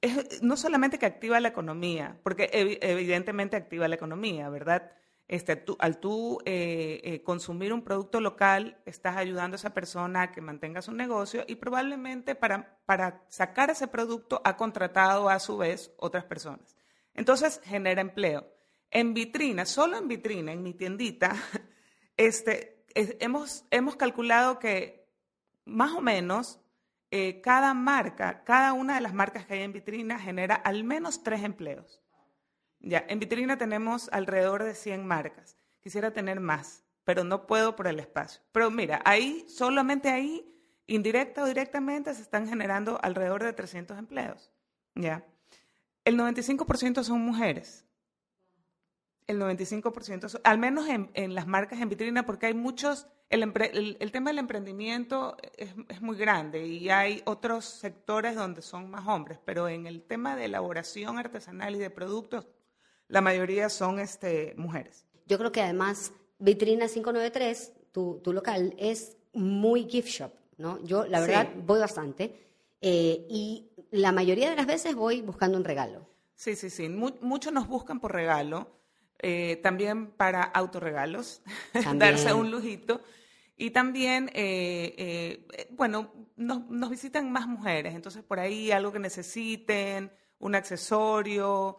es 0.01 0.43
no 0.43 0.57
solamente 0.57 0.99
que 0.99 1.07
activa 1.07 1.41
la 1.41 1.49
economía, 1.49 2.19
porque 2.23 2.49
evidentemente 2.53 3.57
activa 3.57 3.89
la 3.89 3.97
economía, 3.97 4.49
¿verdad? 4.49 4.93
Este, 5.29 5.65
al 5.79 6.01
tú 6.01 6.39
eh, 6.45 7.23
consumir 7.25 7.73
un 7.73 7.83
producto 7.83 8.21
local, 8.21 8.79
estás 8.85 9.17
ayudando 9.17 9.55
a 9.55 9.59
esa 9.59 9.73
persona 9.73 10.23
a 10.23 10.33
que 10.33 10.41
mantenga 10.41 10.83
su 10.83 10.93
negocio 10.93 11.45
y 11.47 11.55
probablemente 11.55 12.35
para, 12.35 12.81
para 12.85 13.23
sacar 13.29 13.71
ese 13.71 13.87
producto 13.87 14.41
ha 14.45 14.57
contratado 14.57 15.29
a 15.29 15.39
su 15.39 15.57
vez 15.57 15.93
otras 15.99 16.25
personas. 16.25 16.77
Entonces 17.15 17.61
genera 17.65 18.01
empleo. 18.01 18.49
En 18.91 19.15
vitrina, 19.15 19.67
solo 19.67 19.99
en 19.99 20.09
vitrina, 20.09 20.53
en 20.53 20.63
mi 20.63 20.75
tiendita, 20.75 21.37
este, 22.17 22.85
hemos, 22.95 23.65
hemos 23.71 23.97
calculado 23.97 24.59
que 24.59 25.07
más 25.65 25.93
o 25.93 26.01
menos 26.01 26.60
eh, 27.11 27.41
cada 27.41 27.75
marca, 27.75 28.45
cada 28.45 28.73
una 28.73 28.95
de 28.95 29.01
las 29.01 29.15
marcas 29.15 29.47
que 29.47 29.55
hay 29.55 29.63
en 29.63 29.73
vitrina 29.73 30.19
genera 30.19 30.55
al 30.55 30.85
menos 30.85 31.23
tres 31.23 31.43
empleos. 31.43 32.03
Ya, 32.81 33.05
en 33.09 33.19
vitrina 33.19 33.59
tenemos 33.59 34.09
alrededor 34.13 34.65
de 34.65 34.75
100 34.75 35.07
marcas. 35.07 35.57
Quisiera 35.81 36.13
tener 36.13 36.41
más, 36.41 36.85
pero 37.05 37.25
no 37.25 37.47
puedo 37.47 37.77
por 37.77 37.87
el 37.87 38.01
espacio. 38.01 38.43
Pero 38.53 38.71
mira, 38.71 39.03
ahí, 39.05 39.45
solamente 39.49 40.09
ahí, 40.09 40.47
indirecta 40.87 41.43
o 41.43 41.47
directamente, 41.47 42.15
se 42.15 42.23
están 42.23 42.49
generando 42.49 42.99
alrededor 43.03 43.45
de 43.45 43.53
300 43.53 43.99
empleos. 43.99 44.51
Ya. 44.95 45.27
El 46.05 46.19
95% 46.19 47.03
son 47.03 47.21
mujeres 47.21 47.87
el 49.31 49.41
95%, 49.41 50.41
al 50.43 50.59
menos 50.59 50.87
en, 50.89 51.35
las 51.35 51.47
marcas 51.47 51.81
en 51.81 51.89
vitrina, 51.89 52.27
porque 52.27 52.47
hay 52.47 52.55
muchos, 52.55 53.09
el, 53.31 53.97
el, 54.01 54.13
tema 54.13 54.31
del 54.31 54.39
emprendimiento 54.39 55.37
es, 55.57 55.71
es, 55.89 56.03
muy 56.03 56.17
grande 56.17 56.67
y 56.67 56.91
hay 56.91 57.23
otros 57.25 57.65
sectores 57.65 58.35
donde 58.35 58.61
son 58.61 58.91
más 58.91 59.07
hombres, 59.07 59.39
pero 59.45 59.69
en 59.69 59.87
el 59.87 60.03
tema 60.03 60.35
de 60.37 60.47
elaboración 60.47 61.17
artesanal 61.19 61.77
y 61.77 61.79
de 61.79 61.91
productos, 61.91 62.47
la 63.07 63.21
mayoría 63.21 63.69
son 63.69 64.01
este, 64.01 64.55
mujeres. 64.57 65.07
Yo 65.27 65.39
creo 65.39 65.53
que 65.53 65.63
además 65.63 66.13
Vitrina 66.39 66.87
593, 66.89 67.73
tu, 67.93 68.21
tu 68.23 68.33
local, 68.33 68.75
es 68.79 69.17
muy 69.33 69.89
gift 69.89 70.09
shop, 70.09 70.33
¿no? 70.59 70.83
Yo, 70.85 71.07
la 71.07 71.21
verdad, 71.21 71.49
voy 71.65 71.79
bastante 71.79 72.35
eh, 72.81 73.27
y 73.29 73.71
la 73.91 74.11
mayoría 74.11 74.51
de 74.51 74.57
las 74.57 74.67
veces 74.67 74.95
voy 74.95 75.21
buscando 75.23 75.57
un 75.57 75.65
regalo. 75.65 76.07
Sí, 76.35 76.57
sí, 76.57 76.71
sí. 76.71 76.89
muchos 76.89 77.53
nos 77.53 77.69
buscan 77.69 78.01
por 78.01 78.13
regalo 78.13 78.69
eh, 79.19 79.61
también 79.63 80.07
para 80.13 80.43
autorregalos, 80.43 81.43
darse 81.95 82.33
un 82.33 82.51
lujito. 82.51 83.03
Y 83.61 83.73
también, 83.73 84.31
eh, 84.33 84.95
eh, 85.53 85.69
bueno, 85.73 86.15
nos, 86.37 86.67
nos, 86.71 86.89
visitan 86.89 87.31
más 87.31 87.47
mujeres, 87.47 87.95
entonces 87.95 88.23
por 88.25 88.41
ahí 88.41 88.73
algo 88.73 88.91
que 88.91 88.99
necesiten, 88.99 90.11
un 90.39 90.55
accesorio 90.55 91.77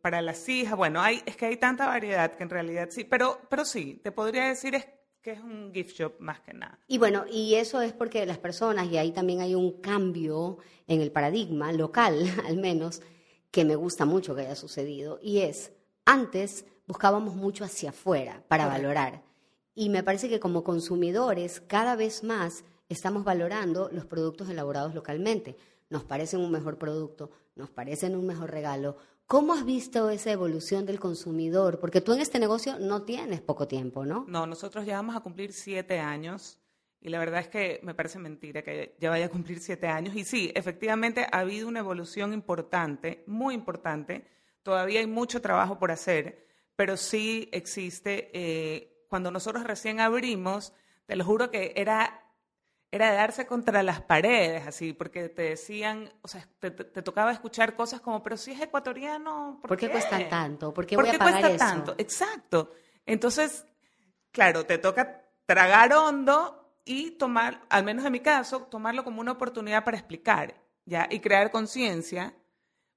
para 0.00 0.22
las 0.22 0.48
hijas, 0.48 0.76
bueno, 0.76 1.02
hay, 1.02 1.22
es 1.26 1.36
que 1.36 1.46
hay 1.46 1.56
tanta 1.58 1.86
variedad 1.86 2.34
que 2.34 2.42
en 2.42 2.50
realidad 2.50 2.88
sí, 2.90 3.04
pero, 3.04 3.42
pero 3.50 3.64
sí, 3.66 4.00
te 4.02 4.10
podría 4.10 4.48
decir 4.48 4.74
es 4.74 4.86
que 5.20 5.32
es 5.32 5.40
un 5.40 5.70
gift 5.72 5.94
shop 5.94 6.14
más 6.18 6.40
que 6.40 6.54
nada. 6.54 6.78
Y 6.88 6.96
bueno, 6.96 7.26
y 7.30 7.56
eso 7.56 7.82
es 7.82 7.92
porque 7.92 8.24
las 8.24 8.38
personas, 8.38 8.90
y 8.90 8.96
ahí 8.96 9.12
también 9.12 9.40
hay 9.40 9.54
un 9.54 9.82
cambio 9.82 10.58
en 10.86 11.02
el 11.02 11.12
paradigma 11.12 11.72
local, 11.72 12.24
al 12.46 12.56
menos, 12.56 13.02
que 13.50 13.66
me 13.66 13.76
gusta 13.76 14.06
mucho 14.06 14.34
que 14.34 14.40
haya 14.40 14.56
sucedido, 14.56 15.20
y 15.22 15.40
es 15.40 15.72
antes 16.06 16.64
buscábamos 16.86 17.36
mucho 17.36 17.64
hacia 17.64 17.90
afuera 17.90 18.42
para 18.48 18.66
valorar. 18.66 19.29
Y 19.74 19.88
me 19.88 20.02
parece 20.02 20.28
que 20.28 20.40
como 20.40 20.64
consumidores 20.64 21.60
cada 21.60 21.96
vez 21.96 22.24
más 22.24 22.64
estamos 22.88 23.24
valorando 23.24 23.88
los 23.92 24.04
productos 24.04 24.48
elaborados 24.48 24.94
localmente. 24.94 25.56
Nos 25.88 26.04
parecen 26.04 26.40
un 26.40 26.50
mejor 26.50 26.78
producto, 26.78 27.30
nos 27.56 27.70
parecen 27.70 28.16
un 28.16 28.26
mejor 28.26 28.50
regalo. 28.50 28.96
¿Cómo 29.26 29.54
has 29.54 29.64
visto 29.64 30.10
esa 30.10 30.32
evolución 30.32 30.86
del 30.86 30.98
consumidor? 30.98 31.78
Porque 31.78 32.00
tú 32.00 32.12
en 32.12 32.20
este 32.20 32.38
negocio 32.38 32.78
no 32.78 33.02
tienes 33.02 33.40
poco 33.40 33.68
tiempo, 33.68 34.04
¿no? 34.04 34.24
No, 34.28 34.46
nosotros 34.46 34.84
ya 34.86 34.96
vamos 34.96 35.14
a 35.16 35.20
cumplir 35.20 35.52
siete 35.52 36.00
años 36.00 36.58
y 37.00 37.08
la 37.08 37.18
verdad 37.18 37.40
es 37.40 37.48
que 37.48 37.80
me 37.82 37.94
parece 37.94 38.18
mentira 38.18 38.62
que 38.62 38.96
ya 38.98 39.10
vaya 39.10 39.26
a 39.26 39.30
cumplir 39.30 39.60
siete 39.60 39.86
años. 39.86 40.16
Y 40.16 40.24
sí, 40.24 40.52
efectivamente 40.54 41.26
ha 41.30 41.38
habido 41.38 41.68
una 41.68 41.78
evolución 41.78 42.32
importante, 42.32 43.22
muy 43.26 43.54
importante 43.54 44.24
Todavía 44.62 45.00
hay 45.00 45.06
mucho 45.06 45.40
trabajo 45.40 45.78
por 45.78 45.90
hacer, 45.90 46.46
pero 46.76 46.96
sí 46.96 47.48
existe. 47.52 48.30
Eh, 48.34 48.99
cuando 49.10 49.30
nosotros 49.30 49.64
recién 49.64 50.00
abrimos, 50.00 50.72
te 51.04 51.16
lo 51.16 51.24
juro 51.24 51.50
que 51.50 51.74
era, 51.76 52.24
era 52.90 53.10
de 53.10 53.16
darse 53.16 53.44
contra 53.44 53.82
las 53.82 54.00
paredes, 54.00 54.66
así, 54.66 54.92
porque 54.92 55.28
te 55.28 55.42
decían, 55.42 56.10
o 56.22 56.28
sea, 56.28 56.48
te, 56.60 56.70
tocaba 56.70 57.32
escuchar 57.32 57.74
cosas 57.74 58.00
como, 58.00 58.22
pero 58.22 58.36
si 58.36 58.52
es 58.52 58.60
ecuatoriano, 58.62 59.60
¿por, 59.66 59.76
qué? 59.76 59.90
cuesta 59.90 60.26
tanto? 60.28 60.72
¿Por 60.72 60.86
qué, 60.86 60.96
voy 60.96 61.08
a 61.08 61.18
pagar 61.18 61.42
cuesta 61.42 61.56
tanto? 61.56 61.94
Exacto. 61.98 62.72
Entonces, 63.04 63.66
claro, 64.30 64.64
te 64.64 64.78
toca 64.78 65.24
tragar 65.44 65.92
hondo 65.92 66.78
y 66.84 67.10
tomar, 67.10 67.62
al 67.68 67.84
menos 67.84 68.04
en 68.04 68.12
mi 68.12 68.20
caso, 68.20 68.62
tomarlo 68.62 69.04
como 69.04 69.20
una 69.20 69.32
oportunidad 69.32 69.84
para 69.84 69.98
explicar, 69.98 70.54
¿ya? 70.86 71.08
Y 71.10 71.18
crear 71.20 71.50
conciencia 71.50 72.34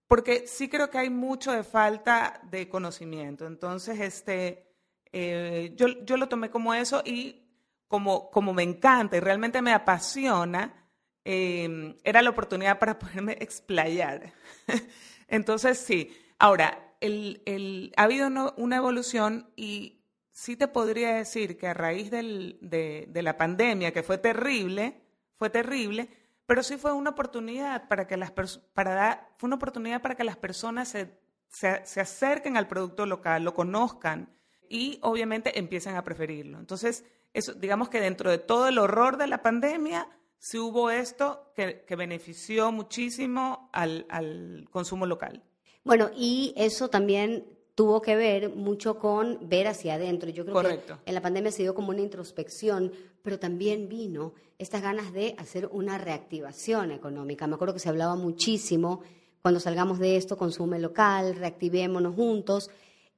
porque 0.07 0.45
sí 0.45 0.69
creo 0.69 0.91
que 0.91 0.99
hay 0.99 1.09
mucho 1.09 1.51
de 1.51 1.63
falta 1.63 2.39
de 2.43 2.69
conocimiento. 2.69 3.47
Entonces, 3.47 3.99
este, 3.99 4.72
eh, 5.13 5.73
yo, 5.75 5.87
yo, 6.03 6.17
lo 6.17 6.27
tomé 6.27 6.49
como 6.49 6.73
eso 6.73 7.01
y 7.05 7.47
como, 7.87 8.29
como 8.31 8.53
me 8.53 8.63
encanta 8.63 9.17
y 9.17 9.19
realmente 9.19 9.61
me 9.61 9.71
apasiona, 9.71 10.89
eh, 11.23 11.95
era 12.03 12.21
la 12.21 12.31
oportunidad 12.31 12.79
para 12.79 12.99
poderme 12.99 13.37
explayar. 13.39 14.33
Entonces, 15.27 15.77
sí. 15.77 16.11
Ahora, 16.39 16.95
el, 16.99 17.41
el, 17.45 17.93
ha 17.95 18.03
habido 18.03 18.29
una 18.57 18.75
evolución 18.75 19.49
y 19.55 20.03
sí 20.33 20.57
te 20.57 20.67
podría 20.67 21.15
decir 21.15 21.57
que 21.57 21.67
a 21.67 21.73
raíz 21.73 22.11
del, 22.11 22.57
de, 22.59 23.21
la 23.21 23.37
pandemia, 23.37 23.93
que 23.93 24.03
fue 24.03 24.17
terrible, 24.17 25.01
fue 25.37 25.49
terrible, 25.49 26.09
pero 26.45 26.63
sí 26.63 26.77
fue 26.77 26.91
una 26.91 27.11
oportunidad 27.11 27.87
para 27.87 28.07
que 28.07 28.17
las 28.17 28.31
para 28.31 29.29
fue 29.37 29.47
una 29.47 29.55
oportunidad 29.55 30.01
para 30.01 30.15
que 30.15 30.23
las 30.23 30.35
personas 30.35 30.89
se, 30.89 31.17
se, 31.47 32.01
acerquen 32.01 32.57
al 32.57 32.67
producto 32.67 33.05
local, 33.05 33.43
lo 33.43 33.53
conozcan 33.53 34.29
y 34.69 34.99
obviamente 35.01 35.57
empiecen 35.59 35.95
a 35.95 36.03
preferirlo. 36.03 36.59
Entonces, 36.59 37.05
eso, 37.33 37.53
digamos 37.53 37.89
que 37.89 37.99
dentro 37.99 38.29
de 38.29 38.37
todo 38.37 38.67
el 38.67 38.77
horror 38.77 39.17
de 39.17 39.27
la 39.27 39.41
pandemia, 39.41 40.07
sí 40.37 40.57
hubo 40.57 40.89
esto 40.89 41.51
que, 41.55 41.83
que 41.87 41.95
benefició 41.95 42.71
muchísimo 42.71 43.69
al, 43.71 44.05
al 44.09 44.67
consumo 44.71 45.05
local. 45.05 45.43
Bueno, 45.83 46.09
y 46.15 46.53
eso 46.55 46.89
también 46.89 47.45
tuvo 47.75 48.01
que 48.01 48.15
ver 48.15 48.49
mucho 48.49 48.99
con 48.99 49.49
ver 49.49 49.67
hacia 49.67 49.95
adentro. 49.95 50.29
Yo 50.29 50.45
creo 50.45 50.61
que 50.61 50.79
en 51.05 51.15
la 51.15 51.21
pandemia 51.21 51.51
se 51.51 51.63
dio 51.63 51.73
como 51.73 51.89
una 51.89 52.01
introspección, 52.01 52.91
pero 53.21 53.39
también 53.39 53.89
vino 53.89 54.33
estas 54.57 54.81
ganas 54.81 55.11
de 55.11 55.35
hacer 55.37 55.67
una 55.71 55.97
reactivación 55.97 56.91
económica. 56.91 57.47
Me 57.47 57.55
acuerdo 57.55 57.73
que 57.73 57.79
se 57.79 57.89
hablaba 57.89 58.15
muchísimo 58.15 59.01
cuando 59.41 59.59
salgamos 59.59 59.99
de 59.99 60.15
esto, 60.15 60.37
consume 60.37 60.79
local, 60.79 61.35
reactivémonos 61.35 62.15
juntos. 62.15 62.69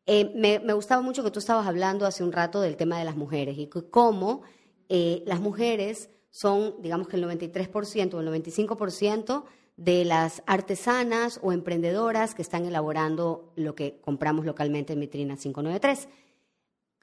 Eh, 0.08 0.32
me, 0.36 0.74
gustaba 0.74 1.02
mucho 1.02 1.24
que 1.24 1.32
tú 1.32 1.40
estabas 1.40 1.66
hablando 1.66 2.06
hace 2.06 2.24
un 2.24 2.32
rato 2.32 2.62
del 2.62 2.78
tema 2.78 3.00
de 3.00 3.06
las 3.06 3.16
mujeres 3.16 3.58
y 3.58 3.68
cómo 3.68 4.44
eh, 4.88 5.24
las 5.26 5.40
mujeres 5.40 6.10
son, 6.30 6.76
digamos 6.82 7.08
que 7.08 7.16
el 7.16 7.24
93% 7.24 8.14
o 8.14 8.20
el 8.20 8.28
95% 8.28 9.46
de 9.78 10.06
las 10.06 10.44
artesanas 10.46 11.40
o 11.42 11.52
emprendedoras 11.52 12.36
que 12.36 12.44
están 12.44 12.66
elaborando 12.66 13.52
lo 13.56 13.74
que 13.74 14.00
compramos 14.00 14.46
localmente 14.46 14.94
en 14.94 15.00
Vitrina 15.00 15.38
593. 15.38 16.08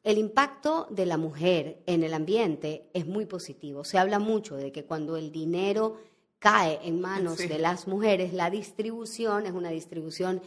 El 0.04 0.18
impacto 0.18 0.86
de 0.90 1.06
la 1.06 1.16
mujer 1.16 1.82
en 1.86 2.02
el 2.02 2.14
ambiente 2.14 2.90
es 2.92 3.06
muy 3.06 3.26
positivo. 3.26 3.84
Se 3.84 3.98
habla 3.98 4.18
mucho 4.18 4.56
de 4.56 4.72
que 4.72 4.84
cuando 4.84 5.16
el 5.16 5.30
dinero 5.30 5.96
cae 6.38 6.80
en 6.82 7.00
manos 7.00 7.38
de 7.38 7.58
las 7.58 7.86
mujeres, 7.86 8.32
la 8.32 8.50
distribución 8.50 9.46
es 9.46 9.52
una 9.52 9.70
distribución 9.70 10.42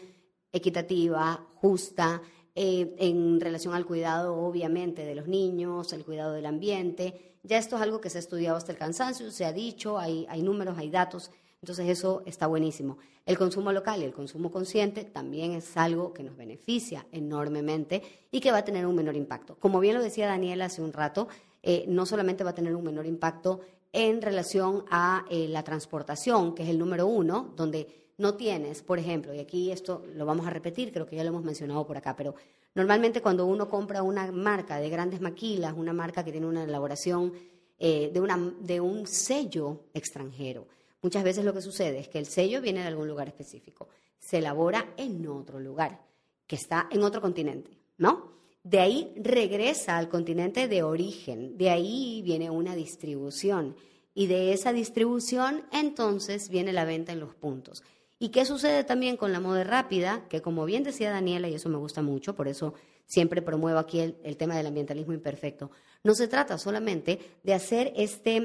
equitativa, 0.52 1.48
justa, 1.56 2.22
eh, 2.58 2.96
en 3.00 3.42
relación 3.42 3.74
al 3.74 3.86
cuidado, 3.86 4.36
obviamente, 4.38 5.06
de 5.06 5.14
los 5.14 5.28
niños, 5.28 5.92
el 5.92 6.06
cuidado 6.06 6.32
del 6.32 6.46
ambiente. 6.46 7.36
Ya 7.44 7.58
esto 7.58 7.76
es 7.76 7.82
algo 7.82 8.00
que 8.00 8.10
se 8.10 8.18
ha 8.18 8.20
estudiado 8.20 8.56
hasta 8.56 8.72
el 8.72 8.78
cansancio, 8.78 9.30
se 9.30 9.44
ha 9.44 9.52
dicho, 9.52 10.00
hay, 10.00 10.26
números, 10.42 10.78
hay 10.78 10.90
datos, 10.90 11.32
entonces 11.62 11.90
eso 11.90 12.24
está 12.26 12.48
buenísimo. 12.48 12.98
El 13.26 13.38
consumo 13.38 13.74
local 13.74 14.02
y 14.02 14.06
el 14.06 14.14
consumo 14.14 14.52
consciente 14.52 15.04
también 15.04 15.52
es 15.52 15.76
algo 15.76 16.14
que 16.14 16.24
nos 16.24 16.38
beneficia 16.38 17.06
enormemente 17.12 18.02
y 18.32 18.40
que 18.40 18.52
va 18.52 18.60
a 18.60 18.66
tener 18.66 18.86
un 18.86 18.96
menor 18.96 19.16
impacto. 19.18 19.58
Como 19.60 19.80
bien 19.80 19.96
lo 19.96 20.02
decía 20.02 20.28
Daniela 20.28 20.66
hace 20.66 20.82
un 20.82 20.94
rato, 20.94 21.28
eh, 21.62 21.84
no 21.88 22.06
solamente 22.06 22.44
va 22.44 22.52
a 22.52 22.56
tener 22.56 22.76
un 22.76 22.84
menor 22.84 23.06
impacto 23.06 23.60
en 23.92 24.22
relación 24.22 24.86
a 24.90 25.26
eh, 25.30 25.48
la 25.50 25.64
transportación, 25.64 26.56
que 26.56 26.64
es 26.64 26.70
el 26.70 26.80
número 26.80 27.06
uno, 27.08 27.54
donde 27.56 28.05
no 28.18 28.36
tienes, 28.36 28.82
por 28.82 29.00
ejemplo, 29.00 29.34
y 29.34 29.40
aquí 29.40 29.72
esto 29.72 30.06
lo 30.14 30.26
vamos 30.26 30.48
a 30.48 30.50
repetir, 30.50 30.92
creo 30.92 31.06
que 31.06 31.16
ya 31.16 31.24
lo 31.24 31.30
hemos 31.30 31.44
mencionado 31.44 31.86
por 31.86 31.98
acá, 31.98 32.16
pero 32.16 32.36
normalmente 32.74 33.22
cuando 33.22 33.46
uno 33.46 33.68
compra 33.68 34.04
una 34.04 34.32
marca 34.32 34.78
de 34.78 34.90
grandes 34.90 35.22
maquilas, 35.22 35.74
una 35.76 35.94
marca 35.94 36.24
que 36.24 36.32
tiene 36.32 36.48
una 36.48 36.64
elaboración 36.64 37.34
eh, 37.78 38.10
de, 38.14 38.22
una, 38.22 38.38
de 38.60 38.80
un 38.80 39.06
sello 39.06 39.86
extranjero, 39.94 40.68
muchas 41.02 41.24
veces 41.24 41.44
lo 41.44 41.54
que 41.54 41.62
sucede 41.62 42.00
es 42.00 42.08
que 42.08 42.20
el 42.20 42.26
sello 42.26 42.62
viene 42.62 42.82
de 42.82 42.88
algún 42.88 43.08
lugar 43.08 43.28
específico, 43.28 43.90
se 44.18 44.38
elabora 44.38 44.94
en 44.98 45.28
otro 45.28 45.60
lugar, 45.60 46.02
que 46.48 46.56
está 46.56 46.88
en 46.92 47.04
otro 47.04 47.22
continente, 47.22 47.72
¿no? 47.98 48.34
De 48.64 48.80
ahí 48.80 49.14
regresa 49.18 49.98
al 49.98 50.10
continente 50.10 50.68
de 50.68 50.82
origen, 50.82 51.56
de 51.56 51.70
ahí 51.70 52.24
viene 52.24 52.50
una 52.50 52.76
distribución 52.76 53.76
y 54.16 54.26
de 54.26 54.54
esa 54.54 54.74
distribución 54.74 55.66
entonces 55.72 56.50
viene 56.50 56.74
la 56.74 56.86
venta 56.86 57.12
en 57.12 57.20
los 57.20 57.36
puntos. 57.36 57.84
¿Y 58.18 58.30
qué 58.30 58.46
sucede 58.46 58.84
también 58.84 59.18
con 59.18 59.32
la 59.32 59.40
moda 59.40 59.64
rápida? 59.64 60.26
Que 60.30 60.42
como 60.42 60.66
bien 60.66 60.84
decía 60.84 61.12
Daniela, 61.12 61.50
y 61.50 61.56
eso 61.56 61.70
me 61.70 61.78
gusta 61.78 62.02
mucho, 62.02 62.36
por 62.36 62.48
eso 62.48 62.74
siempre 63.06 63.42
promuevo 63.42 63.78
aquí 63.78 64.00
el, 64.00 64.38
tema 64.38 64.56
del 64.56 64.68
ambientalismo 64.68 65.14
imperfecto, 65.14 65.70
no 66.04 66.16
se 66.16 66.28
trata 66.28 66.58
solamente 66.58 67.20
de 67.44 67.54
hacer 67.54 67.94
este, 67.96 68.38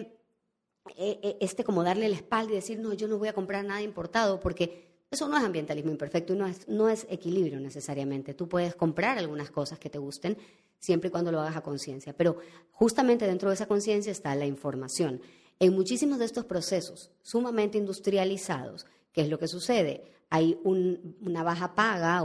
eh, 0.97 1.21
eh, 1.23 1.37
este 1.41 1.65
como 1.65 1.85
darle 1.85 2.09
la 2.09 2.17
espalda 2.17 2.53
y 2.53 2.57
decir, 2.57 2.79
no, 2.81 2.93
yo 2.95 3.09
no 3.09 3.19
voy 3.19 3.29
a 3.29 3.33
comprar 3.33 3.65
nada 3.65 3.81
importado, 3.81 4.41
porque 4.41 4.91
eso 5.11 5.29
no 5.29 5.37
es 5.37 5.45
ambientalismo 5.45 5.91
imperfecto 5.91 6.35
y 6.35 6.37
no 6.37 6.47
es, 6.47 6.69
no 6.69 6.89
es 6.89 7.07
equilibrio 7.09 7.59
necesariamente. 7.61 8.35
Tú 8.35 8.49
puedes 8.49 8.75
comprar 8.75 9.19
algunas 9.19 9.50
cosas 9.50 9.79
que 9.79 9.91
te 9.91 9.99
gusten 9.99 10.37
siempre 10.79 11.09
y 11.09 11.11
cuando 11.11 11.33
lo 11.33 11.41
hagas 11.41 11.57
a 11.57 11.62
conciencia, 11.62 12.12
pero 12.17 12.39
justamente 12.73 13.27
dentro 13.27 13.50
de 13.50 13.55
esa 13.55 13.67
conciencia 13.67 14.12
está 14.12 14.35
la 14.35 14.47
información. 14.47 15.21
En 15.59 15.75
muchísimos 15.75 16.19
de 16.19 16.25
estos 16.25 16.45
procesos 16.45 17.11
sumamente 17.23 17.77
industrializados, 17.77 18.87
¿qué 19.12 19.23
es 19.23 19.29
lo 19.29 19.38
que 19.38 19.49
sucede? 19.49 20.05
Hay 20.31 20.59
una 20.62 21.43
baja 21.43 21.75
paga, 21.75 22.25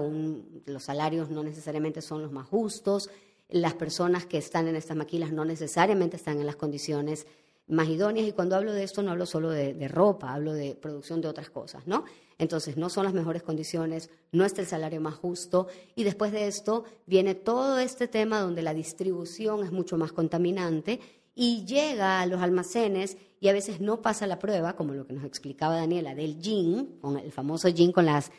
los 0.65 0.83
salarios 0.83 1.29
no 1.29 1.43
necesariamente 1.43 2.01
son 2.01 2.21
los 2.21 2.31
más 2.31 2.47
justos, 2.47 3.09
las 3.49 3.73
personas 3.73 4.25
que 4.25 4.37
están 4.37 4.67
en 4.67 4.75
estas 4.75 4.97
maquilas 4.97 5.31
no 5.31 5.45
necesariamente 5.45 6.17
están 6.17 6.39
en 6.39 6.45
las 6.45 6.55
condiciones 6.55 7.25
más 7.67 7.87
idóneas 7.87 8.27
y 8.27 8.31
cuando 8.31 8.55
hablo 8.55 8.73
de 8.73 8.83
esto 8.83 9.01
no 9.01 9.11
hablo 9.11 9.25
solo 9.25 9.49
de, 9.49 9.87
ropa, 9.87 10.33
hablo 10.33 10.53
de 10.53 10.75
producción 10.75 11.21
de 11.21 11.27
otras 11.27 11.49
cosas, 11.49 11.87
¿no? 11.87 12.05
Entonces 12.37 12.77
no 12.77 12.89
son 12.89 13.05
las 13.05 13.13
mejores 13.13 13.41
condiciones, 13.41 14.09
no 14.31 14.45
está 14.45 14.61
el 14.61 14.67
salario 14.67 15.01
más 15.01 15.15
justo 15.15 15.67
y 15.95 16.03
después 16.03 16.31
de 16.31 16.47
esto 16.47 16.83
viene 17.07 17.33
todo 17.33 17.79
este 17.79 18.07
tema 18.07 18.39
donde 18.39 18.61
la 18.61 18.73
distribución 18.73 19.63
es 19.63 19.71
mucho 19.71 19.97
más 19.97 20.11
contaminante 20.11 20.99
y 21.33 21.65
llega 21.65 22.21
a 22.21 22.25
los 22.27 22.41
almacenes 22.41 23.17
y 23.45 23.47
a 23.47 23.53
veces 23.53 23.79
no 23.79 24.01
pasa 24.01 24.25
la 24.25 24.39
prueba, 24.39 24.75
como 24.75 24.95
lo 24.95 25.05
que 25.05 25.13
nos 25.13 25.23
explicaba 25.23 25.75
Daniela 25.75 26.15
del 26.15 26.39
jean, 26.39 26.97
con 26.99 27.19
el 27.19 27.31
famoso 27.31 27.69
jean 27.69 27.91
con 27.91 28.07
las 28.07 28.31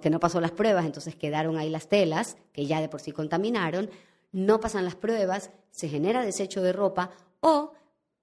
que 0.00 0.08
no 0.08 0.20
pasó 0.20 0.40
las 0.40 0.52
pruebas, 0.52 0.86
entonces 0.86 1.16
quedaron 1.16 1.56
ahí 1.56 1.68
las 1.68 1.88
telas 1.88 2.36
que 2.52 2.64
ya 2.64 2.80
de 2.80 2.88
por 2.88 3.00
sí 3.00 3.10
contaminaron, 3.10 3.90
no 4.30 4.60
pasan 4.60 4.84
las 4.84 4.94
pruebas, 4.94 5.50
se 5.72 5.88
genera 5.88 6.24
desecho 6.24 6.62
de 6.62 6.72
ropa 6.72 7.10
o 7.40 7.72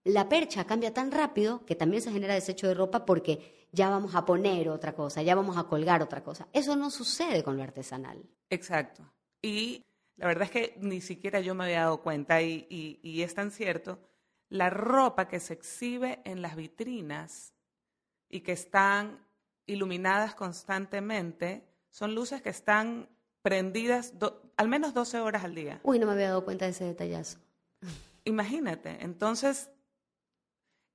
la 0.05 0.29
percha 0.29 0.63
cambia 0.63 0.93
tan 0.93 1.11
rápido 1.11 1.65
que 1.65 1.75
también 1.75 2.01
se 2.01 2.13
genera 2.13 2.35
desecho 2.35 2.69
de 2.69 2.73
ropa 2.73 3.03
porque 3.03 3.67
ya 3.73 3.89
vamos 3.89 4.15
a 4.15 4.23
poner 4.23 4.69
otra 4.69 4.95
cosa, 4.95 5.21
ya 5.23 5.35
vamos 5.35 5.57
a 5.57 5.65
colgar 5.65 6.01
otra 6.01 6.23
cosa. 6.23 6.47
Eso 6.53 6.77
no 6.77 6.89
sucede 6.89 7.43
con 7.43 7.57
lo 7.57 7.63
artesanal. 7.63 8.23
Exacto. 8.49 9.03
Y 9.41 9.83
la 10.15 10.27
verdad 10.27 10.45
es 10.45 10.51
que 10.51 10.77
ni 10.79 11.01
siquiera 11.01 11.41
yo 11.41 11.53
me 11.53 11.65
había 11.65 11.81
dado 11.81 12.01
cuenta 12.01 12.41
y, 12.41 13.21
es 13.21 13.33
tan 13.35 13.51
cierto. 13.51 13.99
La 14.49 14.69
ropa 14.69 15.27
que 15.27 15.39
se 15.39 15.53
exhibe 15.53 16.21
en 16.25 16.41
las 16.41 16.55
vitrinas 16.55 17.53
y 18.29 18.41
que 18.41 18.53
están 18.53 19.25
iluminadas 19.65 20.35
constantemente 20.35 21.67
son 21.89 22.15
luces 22.15 22.41
que 22.41 22.49
están 22.49 23.09
prendidas 23.41 24.13
al 24.57 24.67
menos 24.67 24.93
12 24.93 25.19
horas 25.19 25.43
al 25.43 25.55
día. 25.55 25.79
Uy, 25.83 25.99
no 25.99 26.05
me 26.05 26.13
había 26.13 26.29
dado 26.29 26.43
cuenta 26.45 26.65
de 26.65 26.71
ese 26.71 26.85
detallazo. 26.85 27.39
Imagínate, 28.25 28.97
entonces 29.01 29.71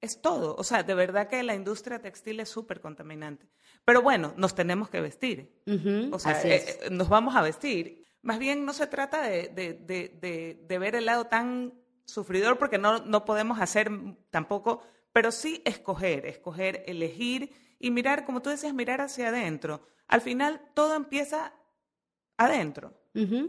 es 0.03 0.21
todo. 0.21 0.57
O 0.57 0.65
sea, 0.65 0.83
de 0.83 0.95
verdad 0.95 1.29
que 1.29 1.43
la 1.43 1.55
industria 1.55 2.01
textil 2.01 2.41
es 2.41 2.49
súper 2.49 2.81
contaminante. 2.81 3.49
Pero 3.85 4.03
bueno, 4.03 4.35
nos 4.37 4.55
tenemos 4.55 4.91
que 4.91 5.01
vestir. 5.01 5.63
o 6.13 6.19
sea, 6.19 6.43
eh, 6.43 6.65
eh, 6.83 6.91
nos 6.91 7.09
vamos 7.09 7.35
a 7.37 7.43
vestir. 7.43 8.05
Más 8.21 8.39
bien 8.39 8.65
no 8.65 8.73
se 8.73 8.87
trata 8.87 9.23
de, 9.23 9.49
de, 9.49 10.79
ver 10.79 10.95
el 10.95 11.07
lado 11.07 11.27
tan 11.27 11.73
sufridor 12.05 12.59
porque 12.59 12.79
no, 12.79 13.01
no 13.01 13.25
podemos 13.25 13.61
hacer 13.61 13.91
tampoco, 14.31 14.83
pero 15.13 15.33
sí 15.33 15.63
escoger, 15.65 16.27
escoger, 16.27 16.83
elegir 16.87 17.53
y 17.79 17.91
mirar, 17.91 18.25
como 18.25 18.43
tú 18.43 18.51
decías, 18.51 18.75
mirar 18.75 19.01
hacia 19.01 19.29
adentro. 19.29 19.87
Al 20.09 20.21
final 20.21 20.61
todo 20.75 20.95
empieza 20.95 21.53
adentro. 22.37 22.95
y, 23.15 23.43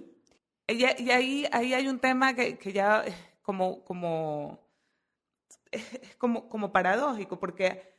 y, 0.67 1.11
ahí, 1.11 1.45
ahí 1.51 1.73
hay 1.73 1.87
un 1.87 1.99
tema 1.99 2.33
que, 2.35 2.57
que 2.57 2.73
ya 2.73 3.03
como, 3.41 3.83
como 3.83 4.63
es 5.71 6.15
como, 6.17 6.49
como 6.49 6.71
paradójico, 6.71 7.39
porque 7.39 7.92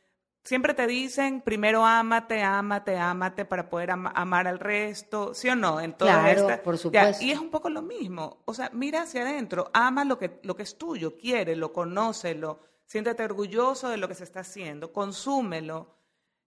siempre 0.45 0.75
te 0.75 0.85
dicen, 0.87 1.41
primero 1.41 1.83
ámate, 1.83 2.41
ámate, 2.43 2.97
ámate 2.97 3.45
para 3.45 3.67
poder 3.67 3.91
amar 3.91 4.47
al 4.47 4.59
resto, 4.59 5.33
¿sí 5.33 5.49
o 5.49 5.55
no? 5.55 5.81
En 5.81 5.91
claro, 5.93 6.47
por 6.63 6.77
supuesto. 6.77 7.25
y 7.25 7.31
es 7.31 7.39
un 7.39 7.49
poco 7.49 7.69
lo 7.69 7.81
mismo, 7.81 8.43
o 8.45 8.53
sea, 8.53 8.69
mira 8.71 9.01
hacia 9.01 9.23
adentro, 9.23 9.71
ama 9.73 10.05
lo 10.05 10.17
que, 10.17 10.39
lo 10.43 10.55
que 10.55 10.63
es 10.63 10.77
tuyo, 10.77 11.17
quiere, 11.17 11.55
lo 11.55 11.73
conócelo, 11.73 12.59
siéntete 12.85 13.23
orgulloso 13.23 13.89
de 13.89 13.97
lo 13.97 14.07
que 14.07 14.15
se 14.15 14.23
está 14.23 14.41
haciendo, 14.41 14.93
consúmelo, 14.93 15.97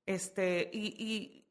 este, 0.06 0.70
y, 0.72 0.94
y 0.96 1.44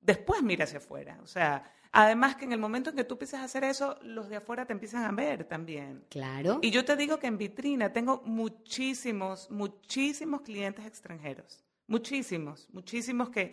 después 0.00 0.40
mira 0.42 0.64
hacia 0.64 0.78
afuera, 0.78 1.18
o 1.22 1.26
sea, 1.26 1.68
Además 1.94 2.36
que 2.36 2.46
en 2.46 2.52
el 2.52 2.58
momento 2.58 2.88
en 2.88 2.96
que 2.96 3.04
tú 3.04 3.16
empiezas 3.16 3.40
a 3.40 3.44
hacer 3.44 3.64
eso, 3.64 3.98
los 4.00 4.30
de 4.30 4.36
afuera 4.36 4.64
te 4.64 4.72
empiezan 4.72 5.04
a 5.04 5.12
ver 5.12 5.44
también. 5.44 6.06
Claro. 6.08 6.58
Y 6.62 6.70
yo 6.70 6.86
te 6.86 6.96
digo 6.96 7.18
que 7.18 7.26
en 7.26 7.36
vitrina 7.36 7.92
tengo 7.92 8.22
muchísimos, 8.24 9.50
muchísimos 9.50 10.40
clientes 10.40 10.86
extranjeros. 10.86 11.62
Muchísimos, 11.92 12.68
muchísimos 12.72 13.30
que, 13.30 13.52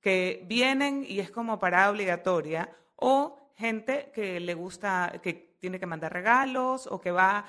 que 0.00 0.44
vienen 0.46 1.04
y 1.06 1.20
es 1.20 1.30
como 1.30 1.58
parada 1.58 1.90
obligatoria. 1.90 2.70
O 2.96 3.50
gente 3.56 4.10
que 4.14 4.40
le 4.40 4.54
gusta, 4.54 5.20
que 5.22 5.56
tiene 5.58 5.78
que 5.80 5.86
mandar 5.86 6.12
regalos 6.12 6.86
o 6.86 7.00
que 7.00 7.10
va 7.10 7.44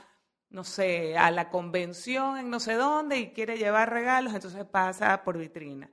no 0.51 0.63
sé, 0.65 1.17
a 1.17 1.31
la 1.31 1.49
convención 1.49 2.37
en 2.37 2.49
no 2.49 2.59
sé 2.59 2.73
dónde 2.73 3.17
y 3.17 3.31
quiere 3.31 3.57
llevar 3.57 3.89
regalos, 3.89 4.33
entonces 4.33 4.65
pasa 4.65 5.23
por 5.23 5.37
vitrina. 5.37 5.89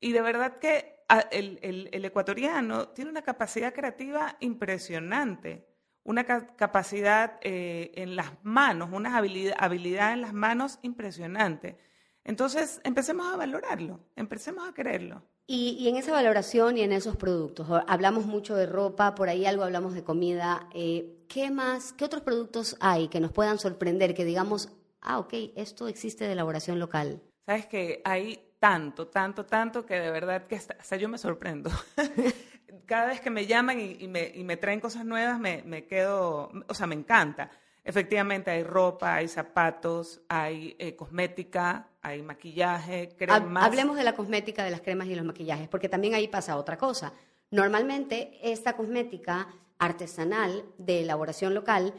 Y 0.00 0.12
de 0.12 0.22
verdad 0.22 0.58
que 0.58 1.04
el, 1.30 2.04
ecuatoriano 2.04 2.88
tiene 2.88 3.10
una 3.10 3.22
capacidad 3.22 3.74
creativa 3.74 4.36
impresionante, 4.40 5.66
una 6.02 6.24
capacidad 6.24 7.38
eh, 7.42 7.92
en 7.94 8.16
las 8.16 8.32
manos, 8.42 8.90
una 8.92 9.16
habilidad, 9.16 10.12
en 10.12 10.20
las 10.22 10.32
manos 10.32 10.78
impresionante. 10.82 11.78
Entonces, 12.24 12.80
empecemos 12.84 13.32
a 13.32 13.36
valorarlo, 13.36 14.00
empecemos 14.16 14.66
a 14.66 14.72
quererlo. 14.72 15.22
Y, 15.46 15.88
en 15.88 15.96
esa 15.96 16.12
valoración 16.12 16.78
y 16.78 16.80
en 16.80 16.92
esos 16.92 17.16
productos, 17.16 17.68
hablamos 17.86 18.24
mucho 18.24 18.56
de 18.56 18.64
ropa, 18.64 19.14
por 19.14 19.28
ahí 19.28 19.44
algo 19.44 19.62
hablamos 19.62 19.92
de 19.92 20.02
comida. 20.02 20.68
Eh, 20.72 21.26
¿Qué 21.28 21.50
más, 21.50 21.92
qué 21.92 22.06
otros 22.06 22.22
productos 22.22 22.76
hay 22.80 23.08
que 23.08 23.20
nos 23.20 23.30
puedan 23.30 23.58
sorprender, 23.58 24.14
que 24.14 24.24
digamos, 24.24 24.70
ah, 25.02 25.18
ok, 25.18 25.34
esto 25.54 25.86
existe 25.86 26.24
de 26.24 26.32
elaboración 26.32 26.78
local? 26.78 27.20
Sabes 27.44 27.66
que 27.66 28.00
hay 28.06 28.54
tanto, 28.58 29.08
tanto, 29.08 29.44
tanto 29.44 29.84
que 29.84 30.00
de 30.00 30.10
verdad 30.10 30.46
que 30.46 30.56
hasta, 30.56 30.96
yo 30.96 31.10
me 31.10 31.18
sorprendo. 31.18 31.70
Cada 32.86 33.08
vez 33.08 33.20
que 33.20 33.28
me 33.28 33.46
llaman 33.46 33.78
y, 33.80 34.08
me, 34.08 34.56
traen 34.56 34.80
cosas 34.80 35.04
nuevas, 35.04 35.38
me, 35.38 35.86
quedo, 35.86 36.50
o 36.68 36.74
sea, 36.74 36.86
me 36.86 36.94
encanta. 36.94 37.50
Efectivamente, 37.84 38.50
hay 38.50 38.62
ropa, 38.62 39.14
hay 39.14 39.28
zapatos, 39.28 40.22
hay 40.28 40.74
eh, 40.78 40.96
cosmética, 40.96 41.90
hay 42.00 42.22
maquillaje, 42.22 43.10
cremas. 43.16 43.64
Hablemos 43.64 43.96
de 43.96 44.04
la 44.04 44.14
cosmética, 44.14 44.64
de 44.64 44.70
las 44.70 44.80
cremas 44.80 45.06
y 45.08 45.14
los 45.14 45.24
maquillajes, 45.24 45.68
porque 45.68 45.90
también 45.90 46.14
ahí 46.14 46.26
pasa 46.28 46.56
otra 46.56 46.78
cosa. 46.78 47.12
Normalmente, 47.50 48.38
esta 48.42 48.74
cosmética 48.74 49.48
artesanal 49.78 50.64
de 50.78 51.02
elaboración 51.02 51.52
local 51.52 51.92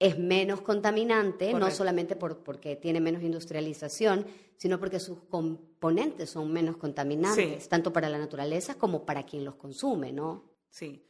es 0.00 0.18
menos 0.18 0.62
contaminante, 0.62 1.52
no 1.54 1.70
solamente 1.70 2.16
por, 2.16 2.38
porque 2.42 2.74
tiene 2.74 3.00
menos 3.00 3.22
industrialización, 3.22 4.26
sino 4.56 4.80
porque 4.80 4.98
sus 4.98 5.20
componentes 5.24 6.30
son 6.30 6.52
menos 6.52 6.76
contaminantes, 6.76 7.68
tanto 7.68 7.92
para 7.92 8.08
la 8.08 8.18
naturaleza 8.18 8.74
como 8.74 9.04
para 9.04 9.24
quien 9.24 9.44
los 9.44 9.54
consume, 9.54 10.12
¿no? 10.12 10.44
Sí. 10.70 11.06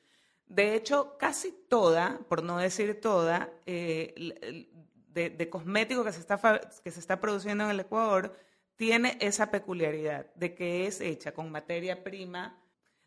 De 0.50 0.74
hecho, 0.74 1.16
casi 1.18 1.52
toda, 1.68 2.20
por 2.28 2.42
no 2.42 2.58
decir 2.58 3.00
toda, 3.00 3.50
eh, 3.64 4.66
de, 5.08 5.48
cosmético 5.48 6.04
que 6.04 6.12
se, 6.12 6.20
está, 6.20 6.60
que 6.84 6.90
se 6.90 7.00
está 7.00 7.20
produciendo 7.20 7.64
en 7.64 7.70
el 7.70 7.80
Ecuador 7.80 8.36
tiene 8.76 9.16
esa 9.20 9.50
peculiaridad 9.50 10.26
de 10.34 10.54
que 10.54 10.86
es 10.86 11.00
hecha 11.00 11.32
con 11.32 11.50
materia 11.50 12.04
prima 12.04 12.60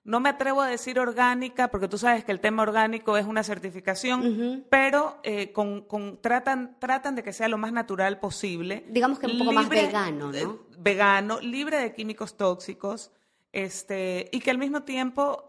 no 0.05 0.19
me 0.19 0.29
atrevo 0.29 0.61
a 0.61 0.67
decir 0.67 0.99
orgánica, 0.99 1.69
porque 1.69 1.87
tú 1.87 1.97
sabes 1.97 2.25
que 2.25 2.33
el 2.33 2.41
tema 2.41 2.63
orgánico 2.63 3.17
es 3.17 3.25
una 3.25 3.41
certificación, 3.41 4.65
pero 4.69 5.19
eh, 5.23 5.53
con, 5.53 5.87
tratan, 6.21 6.77
tratan 6.79 7.15
de 7.15 7.23
que 7.23 7.31
sea 7.31 7.47
lo 7.47 7.57
más 7.57 7.71
natural 7.71 8.19
posible. 8.19 8.85
Digamos 8.89 9.17
que 9.17 9.27
un 9.27 9.39
poco 9.39 9.53
más 9.53 9.69
vegano, 9.69 10.31
¿no? 10.31 10.37
Eh, 10.37 10.47
vegano, 10.77 11.39
libre 11.39 11.77
de 11.77 11.93
químicos 11.93 12.35
tóxicos, 12.35 13.11
este, 13.53 14.29
y 14.33 14.41
que 14.41 14.51
al 14.51 14.57
mismo 14.57 14.83
tiempo 14.83 15.45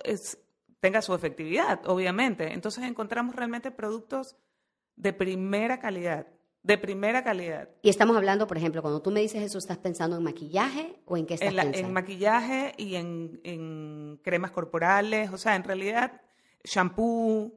tenga 0.85 1.01
su 1.01 1.14
efectividad, 1.14 1.81
obviamente. 1.87 2.53
Entonces 2.53 2.85
encontramos 2.85 3.35
realmente 3.35 3.70
productos 3.70 4.37
de 4.97 5.14
primera 5.14 5.81
calidad 5.81 6.27
de 6.62 6.79
primera 6.79 7.23
calidad. 7.23 7.68
Y 7.83 7.90
estamos 7.90 8.16
hablando, 8.16 8.47
por 8.47 8.57
ejemplo, 8.57 8.81
cuando 8.81 9.03
tú 9.03 9.11
me 9.11 9.20
dices 9.20 9.42
eso, 9.42 9.59
¿estás 9.59 9.77
pensando 9.77 10.16
en 10.16 10.23
maquillaje 10.23 10.99
o 11.05 11.18
en 11.18 11.27
qué 11.27 11.35
estás 11.35 11.53
pensando? 11.53 11.79
En 11.79 11.92
maquillaje 11.92 12.73
y 12.79 12.94
en, 12.94 14.18
cremas 14.23 14.51
corporales, 14.51 15.31
o 15.31 15.37
sea, 15.37 15.57
en 15.57 15.64
realidad, 15.64 16.23
shampoo, 16.64 17.53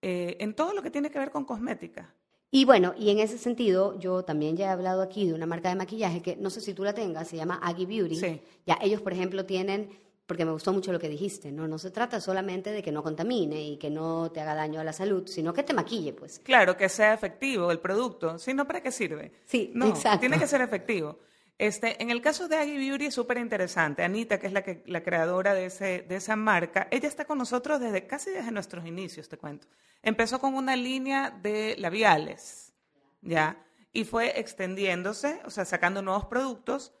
eh, 0.00 0.38
en 0.40 0.54
todo 0.54 0.72
lo 0.72 0.82
que 0.82 0.90
tiene 0.90 1.10
que 1.10 1.18
ver 1.18 1.30
con 1.30 1.44
cosmética. 1.44 2.14
Y 2.50 2.64
bueno, 2.64 2.94
y 2.96 3.10
en 3.10 3.18
ese 3.18 3.36
sentido, 3.36 3.98
yo 3.98 4.24
también 4.24 4.56
ya 4.56 4.66
he 4.66 4.70
hablado 4.70 5.02
aquí 5.02 5.26
de 5.26 5.34
una 5.34 5.44
marca 5.44 5.68
de 5.68 5.74
maquillaje 5.74 6.22
que 6.22 6.36
no 6.36 6.48
sé 6.48 6.62
si 6.62 6.72
tú 6.72 6.82
la 6.82 6.94
tengas, 6.94 7.28
se 7.28 7.36
llama 7.36 7.60
Aggie 7.62 7.84
Beauty. 7.84 8.16
Sí. 8.16 8.40
Ya 8.66 8.78
ellos, 8.80 9.02
por 9.02 9.12
ejemplo, 9.12 9.44
tienen 9.44 9.90
porque 10.26 10.44
me 10.44 10.52
gustó 10.52 10.72
mucho 10.72 10.92
lo 10.92 10.98
que 10.98 11.08
dijiste, 11.08 11.52
¿no? 11.52 11.68
No 11.68 11.78
se 11.78 11.90
trata 11.90 12.20
solamente 12.20 12.72
de 12.72 12.82
que 12.82 12.92
no 12.92 13.02
contamine 13.02 13.62
y 13.62 13.76
que 13.76 13.90
no 13.90 14.30
te 14.32 14.40
haga 14.40 14.54
daño 14.54 14.80
a 14.80 14.84
la 14.84 14.92
salud, 14.92 15.26
sino 15.26 15.52
que 15.52 15.62
te 15.62 15.74
maquille, 15.74 16.14
pues. 16.14 16.38
Claro, 16.38 16.76
que 16.76 16.88
sea 16.88 17.12
efectivo 17.12 17.70
el 17.70 17.78
producto. 17.78 18.38
Si 18.38 18.54
no, 18.54 18.66
¿para 18.66 18.82
qué 18.82 18.90
sirve? 18.90 19.32
Sí, 19.44 19.70
no, 19.74 19.88
exacto. 19.88 20.20
Tiene 20.20 20.38
que 20.38 20.46
ser 20.46 20.62
efectivo. 20.62 21.18
Este, 21.58 22.02
en 22.02 22.10
el 22.10 22.20
caso 22.20 22.48
de 22.48 22.56
Aggie 22.56 22.78
Beauty 22.78 23.06
es 23.06 23.14
súper 23.14 23.38
interesante. 23.38 24.02
Anita, 24.02 24.40
que 24.40 24.46
es 24.46 24.52
la, 24.52 24.62
que, 24.62 24.82
la 24.86 25.02
creadora 25.02 25.54
de, 25.54 25.66
ese, 25.66 26.02
de 26.02 26.16
esa 26.16 26.36
marca, 26.36 26.88
ella 26.90 27.06
está 27.06 27.26
con 27.26 27.38
nosotros 27.38 27.78
desde 27.78 28.06
casi 28.06 28.30
desde 28.30 28.50
nuestros 28.50 28.86
inicios, 28.86 29.28
te 29.28 29.36
cuento. 29.36 29.68
Empezó 30.02 30.40
con 30.40 30.54
una 30.54 30.74
línea 30.74 31.30
de 31.30 31.76
labiales, 31.78 32.72
¿ya? 33.20 33.64
Y 33.92 34.04
fue 34.04 34.40
extendiéndose, 34.40 35.40
o 35.44 35.50
sea, 35.50 35.64
sacando 35.64 36.02
nuevos 36.02 36.26
productos 36.26 36.92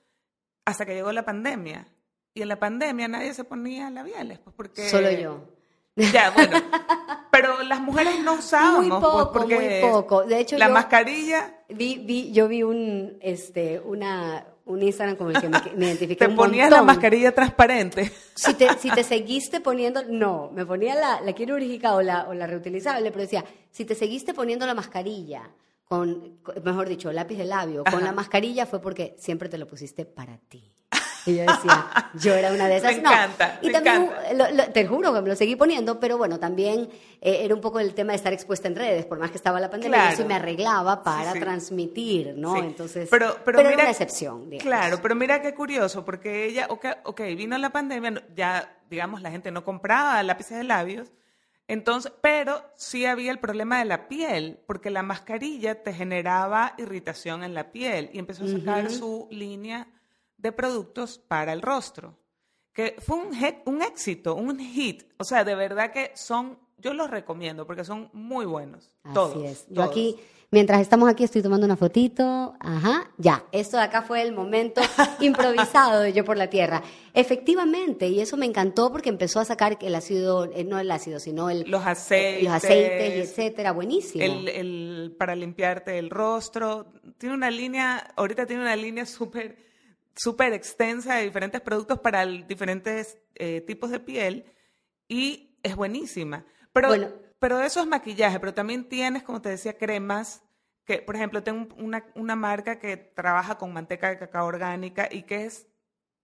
hasta 0.64 0.86
que 0.86 0.94
llegó 0.94 1.10
la 1.10 1.24
pandemia. 1.24 1.88
Y 2.34 2.42
en 2.42 2.48
la 2.48 2.58
pandemia 2.58 3.06
nadie 3.06 3.32
se 3.32 3.44
ponía 3.44 3.90
labiales, 3.90 4.40
pues 4.40 4.54
porque... 4.56 4.88
Solo 4.88 5.10
yo. 5.12 5.40
Ya, 5.96 6.30
bueno. 6.30 6.60
Pero 7.30 7.62
las 7.62 7.80
mujeres 7.80 8.20
no 8.20 8.34
usábamos. 8.34 8.80
Muy 8.80 8.90
pues, 8.90 9.00
poco, 9.00 9.32
porque 9.32 9.80
muy 9.80 9.92
poco. 9.92 10.24
De 10.24 10.40
hecho, 10.40 10.58
la 10.58 10.68
mascarilla... 10.68 11.60
Vi, 11.68 11.98
vi, 12.04 12.32
yo 12.32 12.48
vi 12.48 12.64
un, 12.64 13.18
este, 13.20 13.78
una, 13.80 14.44
un 14.64 14.82
Instagram 14.82 15.16
con 15.16 15.34
el 15.34 15.40
que 15.40 15.48
me, 15.48 15.60
me 15.76 15.86
identifiqué 15.86 16.26
Te 16.26 16.34
ponías 16.34 16.70
la 16.70 16.82
mascarilla 16.82 17.32
transparente. 17.32 18.10
Si 18.34 18.54
te, 18.54 18.68
si 18.78 18.90
te 18.90 19.04
seguiste 19.04 19.60
poniendo, 19.60 20.02
no, 20.04 20.50
me 20.52 20.66
ponía 20.66 20.94
la, 20.94 21.20
la 21.20 21.32
quirúrgica 21.32 21.94
o 21.94 22.02
la, 22.02 22.28
o 22.28 22.34
la 22.34 22.46
reutilizable, 22.46 23.10
pero 23.10 23.22
decía, 23.22 23.44
si 23.70 23.84
te 23.84 23.94
seguiste 23.94 24.34
poniendo 24.34 24.66
la 24.66 24.74
mascarilla 24.74 25.50
con, 25.84 26.40
mejor 26.64 26.88
dicho, 26.88 27.12
lápiz 27.12 27.36
de 27.36 27.44
labio, 27.44 27.84
con 27.84 28.02
la 28.02 28.12
mascarilla 28.12 28.66
fue 28.66 28.80
porque 28.80 29.14
siempre 29.18 29.48
te 29.48 29.58
lo 29.58 29.66
pusiste 29.66 30.04
para 30.04 30.38
ti. 30.38 30.72
Y 31.26 31.36
yo 31.36 31.42
decía, 31.42 32.10
yo 32.14 32.34
era 32.34 32.52
una 32.52 32.68
de 32.68 32.76
esas. 32.78 32.92
Me 32.92 32.98
encanta. 32.98 33.58
Y 33.62 33.70
también, 33.70 34.10
te 34.72 34.86
juro 34.86 35.12
que 35.14 35.22
me 35.22 35.28
lo 35.28 35.36
seguí 35.36 35.56
poniendo, 35.56 35.98
pero 35.98 36.18
bueno, 36.18 36.38
también 36.38 36.88
eh, 37.20 37.40
era 37.42 37.54
un 37.54 37.60
poco 37.60 37.80
el 37.80 37.94
tema 37.94 38.12
de 38.12 38.16
estar 38.16 38.32
expuesta 38.32 38.68
en 38.68 38.76
redes, 38.76 39.06
por 39.06 39.18
más 39.18 39.30
que 39.30 39.36
estaba 39.36 39.60
la 39.60 39.70
pandemia, 39.70 40.10
yo 40.10 40.16
sí 40.18 40.24
me 40.24 40.34
arreglaba 40.34 41.02
para 41.02 41.32
transmitir, 41.32 42.34
¿no? 42.36 42.56
Entonces, 42.56 43.08
pero, 43.10 43.36
pero, 43.44 43.58
mira, 43.58 43.70
era 43.72 43.82
una 43.82 43.90
excepción. 43.90 44.50
Digamos. 44.50 44.64
Claro, 44.64 44.98
pero 45.02 45.14
mira 45.14 45.40
qué 45.40 45.54
curioso, 45.54 46.04
porque 46.04 46.46
ella, 46.46 46.66
ok, 46.68 46.86
okay 47.04 47.34
vino 47.34 47.56
la 47.58 47.70
pandemia, 47.70 48.22
ya, 48.34 48.78
digamos, 48.90 49.22
la 49.22 49.30
gente 49.30 49.50
no 49.50 49.64
compraba 49.64 50.22
lápices 50.22 50.58
de 50.58 50.64
labios, 50.64 51.12
entonces, 51.66 52.12
pero 52.20 52.62
sí 52.76 53.06
había 53.06 53.30
el 53.30 53.38
problema 53.38 53.78
de 53.78 53.86
la 53.86 54.06
piel, 54.06 54.60
porque 54.66 54.90
la 54.90 55.02
mascarilla 55.02 55.82
te 55.82 55.94
generaba 55.94 56.74
irritación 56.76 57.42
en 57.42 57.54
la 57.54 57.72
piel 57.72 58.10
y 58.12 58.18
empezó 58.18 58.44
a 58.44 58.48
sacar 58.48 58.90
su 58.90 59.28
línea 59.30 59.88
de 60.44 60.52
productos 60.52 61.16
para 61.16 61.54
el 61.54 61.62
rostro, 61.62 62.18
que 62.74 62.96
fue 62.98 63.16
un, 63.16 63.30
un 63.64 63.82
éxito, 63.82 64.34
un 64.34 64.58
hit. 64.58 65.04
O 65.16 65.24
sea, 65.24 65.42
de 65.42 65.54
verdad 65.54 65.90
que 65.90 66.12
son, 66.14 66.58
yo 66.76 66.92
los 66.92 67.10
recomiendo 67.10 67.66
porque 67.66 67.82
son 67.82 68.10
muy 68.12 68.44
buenos. 68.44 68.92
Así 69.04 69.42
es. 69.42 69.64
Yo 69.70 69.82
aquí, 69.82 70.16
mientras 70.50 70.82
estamos 70.82 71.08
aquí, 71.08 71.24
estoy 71.24 71.40
tomando 71.40 71.64
una 71.64 71.78
fotito. 71.78 72.52
Ajá, 72.60 73.10
ya. 73.16 73.42
Esto 73.52 73.78
de 73.78 73.84
acá 73.84 74.02
fue 74.02 74.20
el 74.20 74.34
momento 74.34 74.82
improvisado 75.20 76.02
de 76.02 76.12
Yo 76.12 76.26
por 76.26 76.36
la 76.36 76.50
Tierra. 76.50 76.82
Efectivamente, 77.14 78.08
y 78.08 78.20
eso 78.20 78.36
me 78.36 78.44
encantó 78.44 78.92
porque 78.92 79.08
empezó 79.08 79.40
a 79.40 79.46
sacar 79.46 79.78
el 79.80 79.94
ácido, 79.94 80.44
eh, 80.52 80.62
no 80.64 80.78
el 80.78 80.90
ácido, 80.90 81.20
sino 81.20 81.48
el, 81.48 81.64
los 81.70 81.86
aceites, 81.86 82.44
los 82.44 82.52
aceites, 82.52 83.30
etcétera. 83.30 83.72
Buenísimo. 83.72 84.22
El, 84.22 84.48
el, 84.48 85.16
para 85.18 85.34
limpiarte 85.34 85.98
el 85.98 86.10
rostro. 86.10 86.92
Tiene 87.16 87.34
una 87.34 87.50
línea, 87.50 88.12
ahorita 88.14 88.44
tiene 88.44 88.60
una 88.60 88.76
línea 88.76 89.06
súper 89.06 89.72
súper 90.16 90.52
extensa 90.52 91.16
de 91.16 91.24
diferentes 91.24 91.60
productos 91.60 91.98
para 92.00 92.24
diferentes 92.26 93.18
eh, 93.34 93.60
tipos 93.62 93.90
de 93.90 94.00
piel 94.00 94.44
y 95.08 95.56
es 95.62 95.76
buenísima. 95.76 96.44
Pero, 96.72 96.90
pero 97.38 97.60
eso 97.60 97.80
es 97.80 97.86
maquillaje, 97.86 98.40
pero 98.40 98.54
también 98.54 98.88
tienes, 98.88 99.22
como 99.22 99.40
te 99.40 99.50
decía, 99.50 99.76
cremas 99.76 100.42
que, 100.84 100.98
por 100.98 101.16
ejemplo, 101.16 101.42
tengo 101.42 101.74
una, 101.76 102.04
una 102.14 102.36
marca 102.36 102.78
que 102.78 102.96
trabaja 102.96 103.56
con 103.56 103.72
manteca 103.72 104.10
de 104.10 104.18
cacao 104.18 104.46
orgánica 104.46 105.08
y 105.10 105.22
que 105.22 105.46
es, 105.46 105.66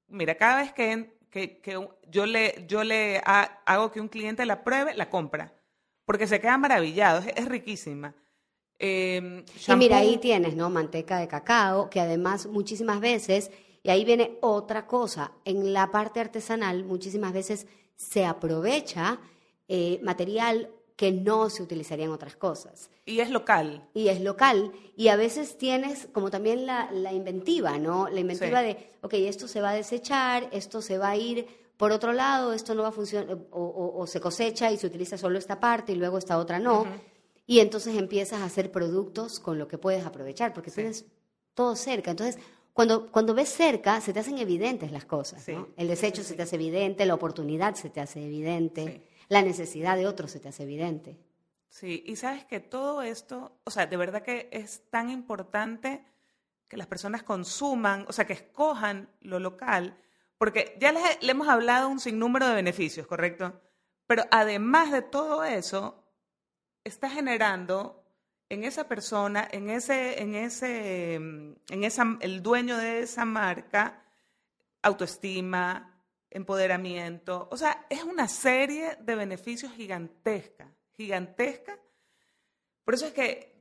mira, 0.08 0.34
cada 0.34 0.62
vez 0.62 0.72
que, 0.72 1.18
que, 1.30 1.60
que 1.60 1.88
yo 2.08 2.26
le, 2.26 2.64
yo 2.68 2.84
le 2.84 3.22
hago 3.24 3.90
que 3.90 4.00
un 4.00 4.08
cliente 4.08 4.44
la 4.44 4.62
pruebe, 4.64 4.94
la 4.94 5.08
compra, 5.08 5.54
porque 6.04 6.26
se 6.26 6.40
queda 6.40 6.58
maravillado, 6.58 7.22
es, 7.34 7.48
riquísima. 7.48 8.14
Eh, 8.78 9.44
y 9.68 9.76
mira, 9.76 9.98
ahí 9.98 10.18
tienes, 10.18 10.56
¿no? 10.56 10.70
Manteca 10.70 11.18
de 11.18 11.28
cacao, 11.28 11.90
que 11.90 12.00
además 12.00 12.46
muchísimas 12.46 13.00
veces 13.00 13.50
y 13.82 13.90
ahí 13.90 14.04
viene 14.04 14.38
otra 14.40 14.86
cosa. 14.86 15.32
En 15.44 15.72
la 15.72 15.90
parte 15.90 16.20
artesanal 16.20 16.84
muchísimas 16.84 17.32
veces 17.32 17.66
se 17.96 18.24
aprovecha 18.24 19.18
eh, 19.68 20.00
material 20.02 20.70
que 20.96 21.12
no 21.12 21.48
se 21.48 21.62
utilizaría 21.62 22.04
en 22.04 22.10
otras 22.10 22.36
cosas. 22.36 22.90
Y 23.06 23.20
es 23.20 23.30
local. 23.30 23.88
Y 23.94 24.08
es 24.08 24.20
local. 24.20 24.72
Y 24.96 25.08
a 25.08 25.16
veces 25.16 25.56
tienes 25.56 26.08
como 26.12 26.30
también 26.30 26.66
la, 26.66 26.90
inventiva, 27.12 27.78
¿no? 27.78 28.10
La 28.10 28.20
inventiva 28.20 28.60
de, 28.60 28.90
ok, 29.00 29.14
esto 29.14 29.48
se 29.48 29.62
va 29.62 29.70
a 29.70 29.74
desechar, 29.74 30.48
esto 30.52 30.82
se 30.82 30.98
va 30.98 31.10
a 31.10 31.16
ir 31.16 31.46
por 31.78 31.92
otro 31.92 32.12
lado, 32.12 32.52
esto 32.52 32.74
no 32.74 32.82
va 32.82 32.88
a 32.88 32.92
funcionar, 32.92 33.38
o, 33.50 34.06
se 34.06 34.20
cosecha 34.20 34.70
y 34.70 34.76
se 34.76 34.86
utiliza 34.86 35.16
solo 35.16 35.38
esta 35.38 35.58
parte 35.58 35.92
y 35.92 35.94
luego 35.94 36.18
esta 36.18 36.36
otra 36.36 36.58
no. 36.58 36.84
Y 37.46 37.60
entonces 37.60 37.96
empiezas 37.96 38.42
a 38.42 38.44
hacer 38.44 38.70
productos 38.70 39.40
con 39.40 39.58
lo 39.58 39.66
que 39.66 39.78
puedes 39.78 40.04
aprovechar, 40.04 40.52
porque 40.52 40.70
tienes 40.70 41.06
todo 41.54 41.74
cerca. 41.76 42.10
Entonces, 42.10 42.38
cuando, 42.80 43.12
cuando 43.12 43.34
ves 43.34 43.50
cerca, 43.50 44.00
se 44.00 44.14
te 44.14 44.20
hacen 44.20 44.38
evidentes 44.38 44.90
las 44.90 45.04
cosas. 45.04 45.46
El 45.76 45.86
desecho 45.86 46.22
se 46.22 46.34
te 46.34 46.44
hace 46.44 46.56
evidente, 46.56 47.04
la 47.04 47.12
oportunidad 47.12 47.74
se 47.74 47.90
te 47.90 48.00
hace 48.00 48.24
evidente, 48.24 49.06
la 49.28 49.42
necesidad 49.42 49.98
de 49.98 50.06
otro 50.06 50.28
se 50.28 50.40
te 50.40 50.48
hace 50.48 50.62
evidente. 50.62 51.18
Sí, 51.68 52.02
y 52.06 52.16
sabes 52.16 52.46
que 52.46 52.58
todo 52.58 53.02
esto, 53.02 53.60
o 53.64 53.70
sea, 53.70 53.84
de 53.84 53.98
verdad 53.98 54.22
que 54.22 54.48
es 54.50 54.88
tan 54.88 55.10
importante 55.10 56.06
que 56.68 56.78
las 56.78 56.86
personas 56.86 57.22
consuman, 57.22 58.06
o 58.08 58.14
sea, 58.14 58.26
que 58.26 58.32
escojan 58.32 59.10
lo 59.20 59.40
local, 59.40 59.98
porque 60.38 60.78
ya 60.80 60.90
le 61.20 61.30
hemos 61.30 61.48
hablado 61.48 61.86
un 61.86 62.00
sinnúmero 62.00 62.48
de 62.48 62.54
beneficios, 62.54 63.06
¿correcto? 63.06 63.60
Pero 64.06 64.24
además 64.30 64.90
de 64.90 65.02
todo 65.02 65.44
eso, 65.44 66.02
está 66.82 67.10
generando 67.10 67.99
en 68.50 68.64
esa 68.64 68.88
persona, 68.88 69.48
en 69.50 69.70
ese, 69.70 70.20
en 70.20 70.34
ese, 70.34 71.14
en 71.14 71.84
esa, 71.84 72.18
el 72.20 72.42
dueño 72.42 72.76
de 72.76 73.00
esa 73.00 73.24
marca, 73.24 74.02
autoestima, 74.82 76.02
empoderamiento. 76.30 77.48
O 77.52 77.56
sea, 77.56 77.86
es 77.88 78.02
una 78.02 78.26
serie 78.26 78.96
de 79.00 79.14
beneficios 79.14 79.72
gigantesca, 79.72 80.68
gigantesca. 80.96 81.78
Por 82.84 82.94
eso 82.94 83.06
es 83.06 83.12
que, 83.12 83.54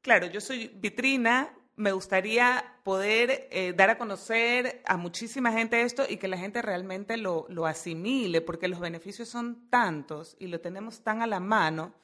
claro, 0.00 0.26
yo 0.26 0.40
soy 0.40 0.68
vitrina, 0.68 1.54
me 1.76 1.92
gustaría 1.92 2.78
poder 2.82 3.48
eh, 3.50 3.74
dar 3.76 3.90
a 3.90 3.98
conocer 3.98 4.82
a 4.86 4.96
muchísima 4.96 5.52
gente 5.52 5.82
esto 5.82 6.04
y 6.08 6.16
que 6.16 6.28
la 6.28 6.38
gente 6.38 6.62
realmente 6.62 7.18
lo, 7.18 7.44
lo 7.50 7.66
asimile, 7.66 8.40
porque 8.40 8.68
los 8.68 8.80
beneficios 8.80 9.28
son 9.28 9.68
tantos 9.68 10.34
y 10.38 10.46
lo 10.46 10.60
tenemos 10.60 11.02
tan 11.02 11.20
a 11.20 11.26
la 11.26 11.40
mano 11.40 11.94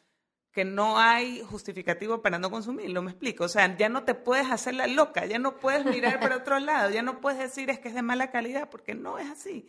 que 0.57 0.65
no 0.65 0.99
hay 0.99 1.43
justificativo 1.43 2.23
para 2.23 2.39
no 2.39 2.51
consumirlo, 2.51 3.03
me 3.03 3.11
explico. 3.11 3.45
O 3.45 3.49
sea, 3.49 3.77
ya 3.77 3.91
no 3.91 4.05
te 4.05 4.15
puedes 4.15 4.51
hacer 4.51 4.73
la 4.73 4.87
loca, 4.87 5.27
ya 5.27 5.39
no 5.39 5.59
puedes 5.59 5.85
mirar 5.85 6.19
para 6.19 6.37
otro 6.39 6.59
lado, 6.59 6.89
ya 6.89 7.03
no 7.03 7.21
puedes 7.21 7.39
decir 7.39 7.69
es 7.69 7.79
que 7.79 7.89
es 7.89 7.95
de 7.95 8.01
mala 8.01 8.31
calidad, 8.31 8.71
porque 8.71 8.95
no 8.95 9.19
es 9.19 9.29
así. 9.29 9.69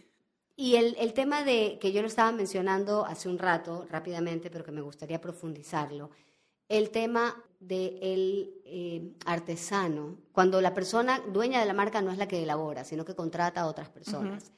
Y 0.56 0.78
el, 0.78 0.96
el 0.98 1.12
tema 1.12 1.44
de 1.44 1.78
que 1.82 1.92
yo 1.92 2.02
lo 2.02 2.08
estaba 2.08 2.32
mencionando 2.32 3.06
hace 3.06 3.28
un 3.28 3.38
rato, 3.38 3.86
rápidamente, 3.90 4.50
pero 4.50 4.64
que 4.64 4.72
me 4.72 4.80
gustaría 4.80 5.20
profundizarlo, 5.20 6.10
el 6.70 6.90
tema 6.90 7.36
del 7.60 8.00
el 8.02 8.62
eh, 8.64 9.12
artesano, 9.26 10.16
cuando 10.32 10.62
la 10.62 10.74
persona 10.74 11.22
dueña 11.34 11.60
de 11.60 11.66
la 11.66 11.74
marca 11.74 12.02
no 12.02 12.14
es 12.14 12.18
la 12.18 12.30
que 12.30 12.42
elabora, 12.42 12.86
sino 12.86 13.04
que 13.04 13.14
contrata 13.14 13.60
a 13.60 13.68
otras 13.68 13.90
personas. 13.90 14.54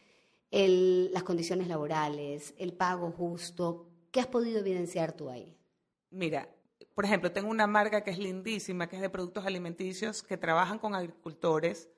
el, 0.52 1.12
las 1.12 1.24
condiciones 1.24 1.68
laborales, 1.68 2.54
el 2.60 2.74
pago 2.74 3.10
justo, 3.10 3.88
¿qué 4.12 4.20
has 4.20 4.28
podido 4.28 4.60
evidenciar 4.60 5.14
tú 5.14 5.32
ahí? 5.32 5.56
Mira, 6.12 6.50
por 6.96 7.06
ejemplo, 7.06 7.32
tengo 7.32 7.50
una 7.50 7.68
marca 7.68 8.04
que 8.04 8.12
es 8.12 8.18
lindísima, 8.18 8.88
que 8.88 8.96
es 8.98 9.02
de 9.02 9.10
productos 9.10 9.46
alimenticios, 9.46 10.24
que 10.24 10.38
trabajan 10.38 10.80
con 10.80 10.96
agricultores, 10.96 11.90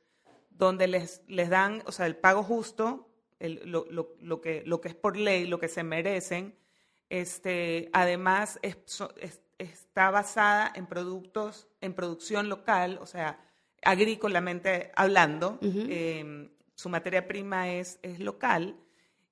donde 0.50 0.88
les, 0.88 1.22
les 1.28 1.50
dan, 1.50 1.82
o 1.86 1.92
sea, 1.92 2.06
el 2.06 2.16
pago 2.16 2.44
justo, 2.44 3.10
lo, 3.40 3.86
lo, 3.90 4.42
que, 4.42 4.64
lo 4.66 4.82
que 4.82 4.90
es 4.90 4.96
por 4.96 5.18
ley, 5.18 5.48
lo 5.48 5.60
que 5.60 5.68
se 5.68 5.84
merecen. 5.84 6.56
Este, 7.10 7.90
además, 7.94 8.60
está 9.58 10.12
basada 10.12 10.72
en 10.76 10.86
productos, 10.86 11.68
en 11.82 11.94
producción 11.94 12.50
local, 12.50 13.00
o 13.02 13.06
sea, 13.06 13.40
agrícolamente 13.82 14.92
hablando. 14.96 15.60
Em, 15.62 16.52
su 16.76 16.90
materia 16.90 17.28
prima 17.28 17.70
es, 17.72 18.00
es 18.02 18.20
local 18.20 18.76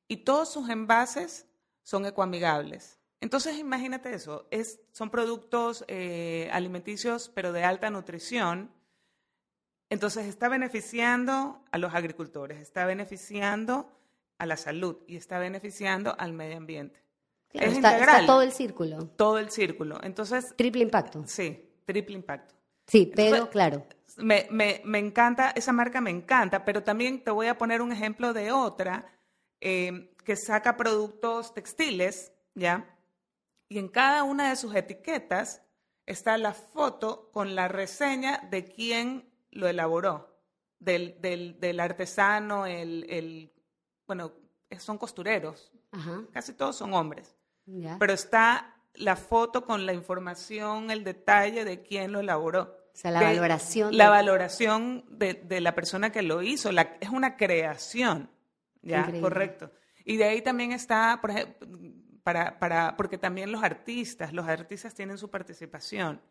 y 0.07 0.17
todos 0.17 0.51
sus 0.51 0.69
envases 0.69 1.47
son 1.83 2.05
ecoamigables. 2.05 2.98
Entonces, 3.21 3.57
imagínate 3.57 4.13
eso, 4.13 4.47
es, 4.49 4.79
son 4.91 5.09
productos 5.09 5.83
eh, 5.87 6.49
alimenticios, 6.53 7.29
pero 7.33 7.51
de 7.51 7.63
alta 7.63 7.89
nutrición. 7.89 8.71
Entonces, 9.89 10.25
está 10.27 10.47
beneficiando 10.47 11.61
a 11.71 11.77
los 11.77 11.93
agricultores, 11.93 12.59
está 12.61 12.85
beneficiando 12.85 13.91
a 14.37 14.45
la 14.45 14.55
salud 14.55 14.99
y 15.07 15.17
está 15.17 15.37
beneficiando 15.37 16.15
al 16.17 16.31
medio 16.31 16.57
ambiente. 16.57 17.03
es 17.51 17.73
está, 17.73 17.93
integral. 17.93 18.25
todo 18.25 18.41
el 18.41 18.53
círculo. 18.53 19.07
Todo 19.17 19.37
el 19.37 19.49
círculo. 19.49 19.99
Entonces. 20.01 20.55
Triple 20.55 20.83
impacto. 20.83 21.23
Sí, 21.27 21.69
triple 21.85 22.15
impacto. 22.15 22.55
Sí, 22.87 23.11
pero 23.13 23.49
claro. 23.49 23.85
Me, 24.17 24.47
me, 24.49 24.81
me, 24.85 24.97
encanta, 24.97 25.51
esa 25.51 25.71
marca 25.71 26.01
me 26.01 26.09
encanta, 26.09 26.65
pero 26.65 26.83
también 26.83 27.23
te 27.23 27.31
voy 27.31 27.47
a 27.47 27.57
poner 27.57 27.81
un 27.81 27.91
ejemplo 27.91 28.33
de 28.33 28.51
otra 28.51 29.05
eh, 29.61 30.15
que 30.23 30.35
saca 30.35 30.75
productos 30.75 31.53
textiles, 31.53 32.31
¿ya? 32.55 32.98
Y 33.69 33.77
en 33.77 33.87
cada 33.87 34.23
una 34.23 34.49
de 34.49 34.55
sus 34.55 34.75
etiquetas 34.75 35.61
está 36.05 36.37
la 36.37 36.53
foto 36.53 37.29
con 37.31 37.55
la 37.55 37.67
reseña 37.67 38.39
de 38.49 38.65
quién 38.65 39.29
lo 39.51 39.67
elaboró, 39.67 40.41
del, 40.79 41.21
del, 41.21 41.59
del 41.59 41.79
artesano, 41.79 42.65
el, 42.65 43.05
el 43.09 43.53
bueno, 44.07 44.33
son 44.79 44.97
costureros, 44.97 45.71
casi 46.31 46.53
todos 46.53 46.75
son 46.75 46.93
hombres, 46.95 47.35
pero 47.99 48.13
está 48.13 48.75
la 48.95 49.15
foto 49.15 49.65
con 49.65 49.85
la 49.85 49.93
información, 49.93 50.89
el 50.89 51.03
detalle 51.03 51.63
de 51.63 51.83
quién 51.83 52.11
lo 52.11 52.19
elaboró. 52.19 52.75
O 52.93 52.97
sea, 52.99 53.11
la 53.11 53.21
valoración. 53.21 53.95
La 53.95 54.09
valoración 54.09 55.05
de, 55.09 55.61
la 55.61 55.75
persona 55.75 56.11
que 56.11 56.23
lo 56.23 56.41
hizo, 56.41 56.71
es 56.99 57.09
una 57.09 57.37
creación, 57.37 58.31
¿ya? 58.81 59.11
Correcto. 59.21 59.71
Y 60.05 60.17
de 60.17 60.25
ahí 60.25 60.41
también 60.41 60.71
está, 60.71 61.19
por 61.21 61.29
ejemplo, 61.29 61.67
porque 62.97 63.17
también 63.17 63.51
los 63.51 63.63
artistas, 63.63 64.33
los 64.33 64.47
artistas 64.47 64.93
tienen 64.93 65.17
su 65.17 65.29
participación 65.29 66.21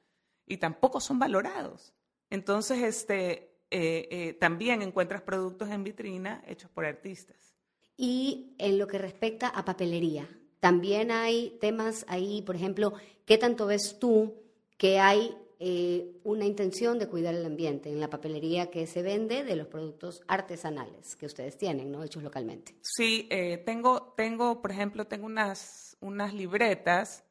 y 0.46 0.56
tampoco 0.56 1.00
son 1.00 1.18
valorados. 1.18 1.94
Entonces, 2.30 2.82
este, 2.82 3.58
eh, 3.70 4.08
eh, 4.11 4.32
también 4.34 4.82
encuentras 4.82 5.22
productos 5.22 5.68
en 5.70 5.84
vitrina 5.84 6.42
hechos 6.46 6.70
por 6.70 6.84
artistas. 6.84 7.54
Y 7.96 8.54
en 8.58 8.78
lo 8.78 8.87
que 8.87 8.98
respecta 8.98 9.48
a 9.48 9.64
papelería, 9.64 10.28
también 10.61 11.11
hay 11.11 11.56
temas 11.61 12.04
ahí, 12.08 12.42
por 12.42 12.56
ejemplo, 12.56 12.94
¿qué 13.24 13.38
tanto 13.38 13.66
ves 13.66 13.98
tú 13.98 14.34
que 14.76 15.00
hay 15.00 15.37
eh, 15.59 16.21
una 16.25 16.44
intención 16.44 16.99
de 16.99 17.09
cuidar 17.09 17.35
el 17.35 17.44
ambiente 17.44 17.90
en 17.90 18.01
la 18.01 18.09
papelería 18.09 18.71
que 18.71 18.87
se 18.87 19.03
vende 19.03 19.44
de 19.44 19.57
los 19.57 19.66
productos 19.66 20.23
artesanales 20.29 21.16
que 21.16 21.27
ustedes 21.27 21.57
tienen, 21.57 21.90
¿no? 21.90 22.05
Hechos 22.05 22.23
localmente. 22.23 22.75
Sí, 22.83 23.27
eh, 23.31 23.59
tengo, 23.59 24.14
tengo, 24.16 24.62
por 24.62 24.71
ejemplo, 24.71 25.07
tengo 25.07 25.27
unas, 25.27 25.97
unas 26.01 26.33
libretas 26.33 27.25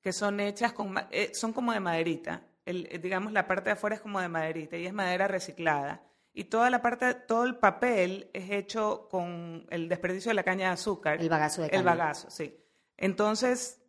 que 0.00 0.12
son 0.12 0.40
hechas 0.40 0.72
con, 0.72 0.94
eh, 1.10 1.30
son 1.34 1.52
como 1.52 1.72
de 1.72 1.80
maderita. 1.80 2.46
El, 2.64 3.00
digamos, 3.00 3.32
la 3.32 3.46
parte 3.46 3.70
de 3.70 3.72
afuera 3.72 3.96
es 3.96 4.02
como 4.02 4.20
de 4.20 4.28
maderita 4.28 4.76
y 4.76 4.86
es 4.86 4.92
madera 4.92 5.28
reciclada 5.28 6.02
y 6.36 6.44
toda 6.44 6.68
la 6.68 6.82
parte, 6.82 7.14
todo 7.14 7.44
el 7.44 7.56
papel 7.56 8.28
es 8.34 8.50
hecho 8.50 9.08
con 9.10 9.66
el 9.70 9.88
desperdicio 9.88 10.28
de 10.28 10.34
la 10.34 10.42
caña 10.42 10.66
de 10.66 10.72
azúcar. 10.74 11.18
El 11.18 11.30
bagazo 11.30 11.62
de 11.62 11.70
caña. 11.70 11.78
El 11.78 11.86
bagazo, 11.86 12.30
sí. 12.30 12.54
Entonces, 12.98 13.80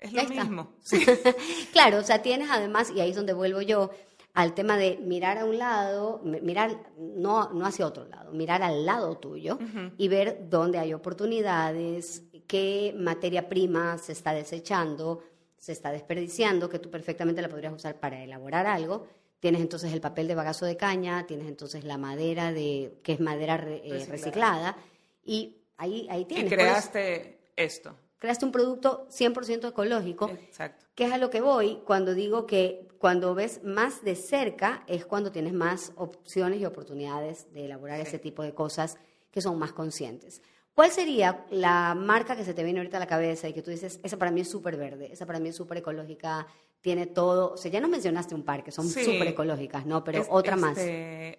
es 0.00 0.12
lo 0.12 0.24
mismo. 0.24 0.72
claro, 1.72 1.98
o 1.98 2.02
sea, 2.02 2.22
tienes 2.22 2.48
además, 2.50 2.90
y 2.94 3.00
ahí 3.00 3.10
es 3.10 3.16
donde 3.16 3.32
vuelvo 3.32 3.60
yo, 3.60 3.90
al 4.32 4.54
tema 4.54 4.76
de 4.76 4.96
mirar 4.96 5.38
a 5.38 5.44
un 5.44 5.58
lado, 5.58 6.20
mirar 6.24 6.92
no, 6.96 7.52
no 7.52 7.66
hacia 7.66 7.86
otro 7.86 8.06
lado, 8.06 8.32
mirar 8.32 8.62
al 8.62 8.86
lado 8.86 9.18
tuyo 9.18 9.58
y 9.98 10.08
ver 10.08 10.46
dónde 10.48 10.78
hay 10.78 10.94
oportunidades, 10.94 12.22
qué 12.46 12.94
materia 12.96 13.48
prima 13.48 13.98
se 13.98 14.12
está 14.12 14.32
desechando, 14.32 15.22
se 15.56 15.72
está 15.72 15.90
desperdiciando, 15.90 16.68
que 16.68 16.78
tú 16.78 16.90
perfectamente 16.90 17.42
la 17.42 17.48
podrías 17.48 17.74
usar 17.74 17.98
para 17.98 18.22
elaborar 18.22 18.66
algo 18.66 19.06
Tienes 19.40 19.62
entonces 19.62 19.92
el 19.94 20.02
papel 20.02 20.28
de 20.28 20.34
bagazo 20.34 20.66
de 20.66 20.76
caña, 20.76 21.26
tienes 21.26 21.48
entonces 21.48 21.84
la 21.84 21.96
madera 21.96 22.52
de 22.52 23.00
que 23.02 23.14
es 23.14 23.20
madera 23.20 23.54
eh, 23.66 24.06
reciclada. 24.06 24.76
y 25.24 25.56
ahí, 25.78 26.06
ahí 26.10 26.26
tienes. 26.26 26.52
Y 26.52 26.54
pues. 26.54 26.60
creaste 26.60 27.38
esto. 27.56 27.96
Creaste 28.20 28.44
un 28.44 28.52
producto 28.52 29.08
100% 29.08 29.70
ecológico. 29.70 30.28
Exacto. 30.28 30.86
Que 30.94 31.06
es 31.06 31.12
a 31.12 31.18
lo 31.18 31.30
que 31.30 31.40
voy 31.40 31.80
cuando 31.84 32.14
digo 32.14 32.46
que 32.46 32.86
cuando 32.98 33.34
ves 33.34 33.64
más 33.64 34.04
de 34.04 34.14
cerca 34.14 34.84
es 34.86 35.06
cuando 35.06 35.32
tienes 35.32 35.54
más 35.54 35.92
opciones 35.96 36.60
y 36.60 36.66
oportunidades 36.66 37.52
de 37.52 37.64
elaborar 37.64 37.98
ese 37.98 38.18
tipo 38.18 38.42
de 38.42 38.54
cosas 38.54 38.98
que 39.30 39.40
son 39.40 39.58
más 39.58 39.72
conscientes. 39.72 40.42
¿Cuál 40.74 40.90
sería 40.90 41.46
la 41.50 41.94
marca 41.94 42.36
que 42.36 42.44
se 42.44 42.52
te 42.52 42.62
viene 42.62 42.80
ahorita 42.80 42.98
a 42.98 43.00
la 43.00 43.06
cabeza 43.06 43.48
y 43.48 43.54
que 43.54 43.62
tú 43.62 43.70
dices, 43.70 44.00
esa 44.02 44.18
para 44.18 44.30
mí 44.30 44.42
es 44.42 44.50
súper 44.50 44.76
verde, 44.76 45.10
esa 45.10 45.24
para 45.26 45.40
mí 45.40 45.48
es 45.48 45.56
súper 45.56 45.78
ecológica, 45.78 46.46
tiene 46.82 47.06
todo, 47.06 47.54
o 47.54 47.56
sea, 47.56 47.70
ya 47.70 47.80
nos 47.80 47.90
mencionaste 47.90 48.34
un 48.34 48.44
par 48.44 48.62
que 48.62 48.70
son 48.70 48.86
súper 48.86 49.28
ecológicas, 49.28 49.86
¿no? 49.86 50.04
Pero 50.04 50.26
otra 50.28 50.56
más. 50.56 50.76
Este, 50.76 51.38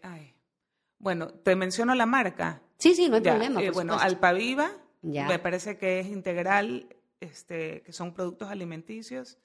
bueno, 0.97 1.29
te 1.29 1.55
menciono 1.55 1.95
la 1.95 2.05
marca. 2.05 2.61
Sí, 2.77 2.93
sí, 2.95 3.07
no 3.09 3.15
hay 3.15 3.21
problema. 3.21 3.61
Eh, 3.61 3.71
bueno, 3.71 3.97
Alpaviva, 3.99 4.71
me 5.01 5.39
parece 5.39 5.77
que 5.77 5.99
es 5.99 6.07
integral, 6.07 6.87
este, 7.19 7.81
que 7.81 7.93
son 7.93 8.13
productos 8.13 8.49
alimenticios. 8.49 9.37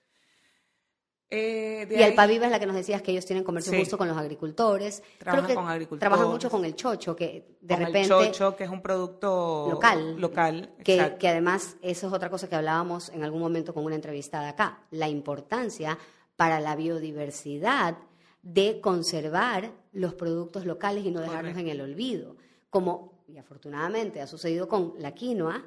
Eh, 1.29 1.89
y 1.91 2.03
Alpaviva 2.03 2.47
es 2.47 2.53
la 2.53 2.61
que 2.61 2.67
nos 2.67 2.77
decías 2.77 3.03
que 3.03 3.11
ellos 3.11 3.27
tienen 3.27 3.43
comercio 3.43 3.77
justo 3.77 3.99
con 3.99 4.07
los 4.07 4.17
agricultores. 4.17 5.03
Trabajan 5.19 5.57
con 5.57 5.69
agricultores. 5.69 6.01
Trabajan 6.01 6.29
mucho 6.29 6.49
con 6.49 6.65
el 6.65 6.77
chocho, 6.77 7.17
que 7.17 7.57
de 7.61 7.77
repente. 7.77 8.03
El 8.03 8.09
chocho, 8.09 8.55
que 8.55 8.65
es 8.65 8.71
un 8.71 8.81
producto 8.81 9.69
local. 9.71 10.21
Local. 10.21 10.75
Que, 10.85 11.17
que, 11.19 11.29
además, 11.29 11.77
eso 11.83 12.07
es 12.07 12.13
otra 12.13 12.31
cosa 12.31 12.49
que 12.49 12.55
hablábamos 12.55 13.09
en 13.09 13.25
algún 13.25 13.41
momento 13.41 13.75
con 13.75 13.85
una 13.85 13.97
entrevistada 13.97 14.51
acá. 14.51 14.87
La 14.93 15.09
importancia 15.09 15.99
para 16.37 16.61
la 16.61 16.77
biodiversidad 16.77 17.97
de 18.43 18.81
conservar 18.81 19.73
los 19.93 20.15
productos 20.15 20.65
locales 20.65 21.05
y 21.05 21.11
no 21.11 21.21
dejarlos 21.21 21.57
en 21.57 21.67
el 21.67 21.81
olvido. 21.81 22.37
Como, 22.71 23.16
y 23.29 23.39
afortunadamente 23.39 24.21
ha 24.21 24.27
sucedido 24.27 24.69
con 24.69 24.95
la 24.99 25.13
quinoa, 25.13 25.65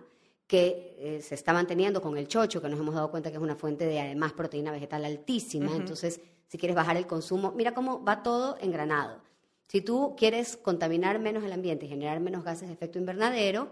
que 0.47 0.95
eh, 0.97 1.21
se 1.21 1.35
está 1.35 1.53
manteniendo 1.53 2.01
con 2.01 2.17
el 2.17 2.27
chocho, 2.27 2.61
que 2.61 2.69
nos 2.69 2.79
hemos 2.79 2.95
dado 2.95 3.11
cuenta 3.11 3.29
que 3.29 3.37
es 3.37 3.41
una 3.41 3.55
fuente 3.55 3.85
de 3.85 3.99
además 3.99 4.33
proteína 4.33 4.71
vegetal 4.71 5.05
altísima. 5.05 5.75
Entonces, 5.75 6.21
si 6.47 6.57
quieres 6.57 6.75
bajar 6.75 6.97
el 6.97 7.05
consumo, 7.05 7.51
mira 7.51 7.75
cómo 7.75 8.03
va 8.03 8.23
todo 8.23 8.57
engranado. 8.59 9.21
Si 9.67 9.81
tú 9.81 10.15
quieres 10.17 10.57
contaminar 10.57 11.19
menos 11.19 11.43
el 11.43 11.51
ambiente 11.51 11.85
y 11.85 11.89
generar 11.89 12.19
menos 12.19 12.43
gases 12.43 12.67
de 12.67 12.73
efecto 12.73 12.97
invernadero, 12.97 13.69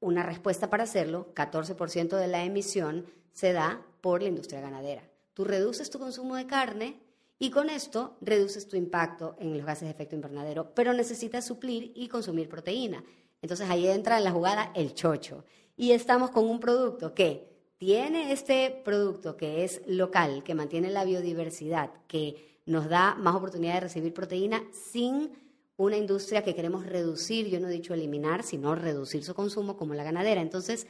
una 0.00 0.22
respuesta 0.22 0.68
para 0.68 0.84
hacerlo, 0.84 1.32
14% 1.34 2.18
de 2.18 2.28
la 2.28 2.44
emisión 2.44 3.06
se 3.32 3.54
da 3.54 3.80
por 4.02 4.20
la 4.20 4.28
industria 4.28 4.60
ganadera. 4.60 5.08
Tú 5.32 5.44
reduces 5.44 5.88
tu 5.88 5.98
consumo 5.98 6.36
de 6.36 6.46
carne 6.46 7.00
y 7.38 7.50
con 7.50 7.68
esto 7.68 8.16
reduces 8.20 8.68
tu 8.68 8.76
impacto 8.76 9.36
en 9.38 9.56
los 9.56 9.66
gases 9.66 9.84
de 9.84 9.90
efecto 9.90 10.14
invernadero, 10.14 10.72
pero 10.74 10.92
necesitas 10.92 11.46
suplir 11.46 11.92
y 11.94 12.08
consumir 12.08 12.48
proteína. 12.48 13.04
Entonces 13.42 13.68
ahí 13.68 13.86
entra 13.88 14.18
en 14.18 14.24
la 14.24 14.32
jugada 14.32 14.72
el 14.74 14.94
chocho 14.94 15.44
y 15.76 15.92
estamos 15.92 16.30
con 16.30 16.48
un 16.48 16.60
producto 16.60 17.14
que 17.14 17.52
tiene 17.76 18.32
este 18.32 18.80
producto 18.84 19.36
que 19.36 19.64
es 19.64 19.82
local, 19.86 20.42
que 20.44 20.54
mantiene 20.54 20.90
la 20.90 21.04
biodiversidad, 21.04 21.90
que 22.06 22.62
nos 22.66 22.88
da 22.88 23.14
más 23.16 23.34
oportunidad 23.34 23.74
de 23.74 23.80
recibir 23.80 24.14
proteína 24.14 24.62
sin 24.72 25.32
una 25.76 25.96
industria 25.96 26.44
que 26.44 26.54
queremos 26.54 26.86
reducir, 26.86 27.48
yo 27.48 27.58
no 27.58 27.68
he 27.68 27.72
dicho 27.72 27.94
eliminar, 27.94 28.44
sino 28.44 28.74
reducir 28.74 29.24
su 29.24 29.34
consumo 29.34 29.76
como 29.76 29.94
la 29.94 30.04
ganadera. 30.04 30.40
Entonces, 30.40 30.86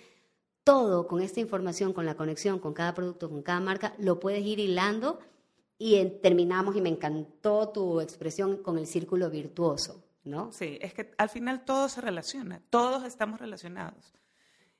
todo 0.62 1.06
con 1.06 1.22
esta 1.22 1.40
información, 1.40 1.92
con 1.92 2.06
la 2.06 2.16
conexión, 2.16 2.58
con 2.58 2.74
cada 2.74 2.94
producto, 2.94 3.30
con 3.30 3.42
cada 3.42 3.60
marca, 3.60 3.94
lo 3.98 4.20
puedes 4.20 4.44
ir 4.44 4.60
hilando 4.60 5.18
y 5.78 6.04
terminamos, 6.22 6.76
y 6.76 6.80
me 6.80 6.88
encantó 6.88 7.70
tu 7.70 8.00
expresión 8.00 8.58
con 8.58 8.78
el 8.78 8.86
círculo 8.86 9.30
virtuoso, 9.30 10.04
¿no? 10.24 10.52
Sí, 10.52 10.78
es 10.80 10.94
que 10.94 11.10
al 11.18 11.28
final 11.28 11.64
todo 11.64 11.88
se 11.88 12.00
relaciona, 12.00 12.62
todos 12.70 13.04
estamos 13.04 13.40
relacionados. 13.40 14.14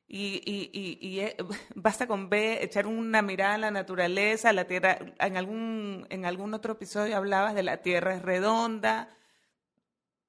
Y, 0.06 0.42
y, 0.44 0.98
y, 1.00 1.20
eh, 1.20 1.36
basta 1.74 2.06
con 2.06 2.28
ver, 2.28 2.62
echar 2.62 2.86
una 2.86 3.22
mirada 3.22 3.54
a 3.54 3.58
la 3.58 3.70
naturaleza, 3.70 4.50
a 4.50 4.52
la 4.52 4.66
tierra. 4.66 4.98
En 5.18 5.36
algún, 5.36 6.06
en 6.10 6.24
algún 6.26 6.54
otro 6.54 6.74
episodio 6.74 7.16
hablabas 7.16 7.54
de 7.54 7.62
la 7.62 7.78
tierra 7.82 8.14
es 8.14 8.22
redonda. 8.22 9.16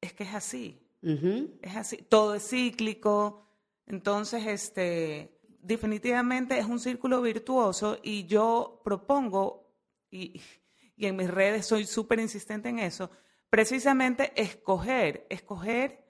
Es 0.01 0.13
que 0.13 0.23
es 0.23 0.33
así. 0.33 0.81
Es 1.61 1.75
así. 1.75 1.97
Todo 1.97 2.35
es 2.35 2.49
cíclico. 2.49 3.45
Entonces, 3.85 4.47
este, 4.47 5.37
definitivamente 5.61 6.57
es 6.57 6.65
un 6.65 6.79
círculo 6.79 7.21
virtuoso 7.21 7.99
y 8.01 8.25
yo 8.25 8.81
propongo, 8.83 9.64
y, 10.15 10.41
en 11.07 11.15
mis 11.17 11.29
redes 11.29 11.65
soy 11.65 11.85
súper 11.85 12.19
insistente 12.19 12.69
en 12.69 12.79
eso, 12.79 13.11
precisamente 13.49 14.31
escoger, 14.41 15.27
escoger 15.29 16.05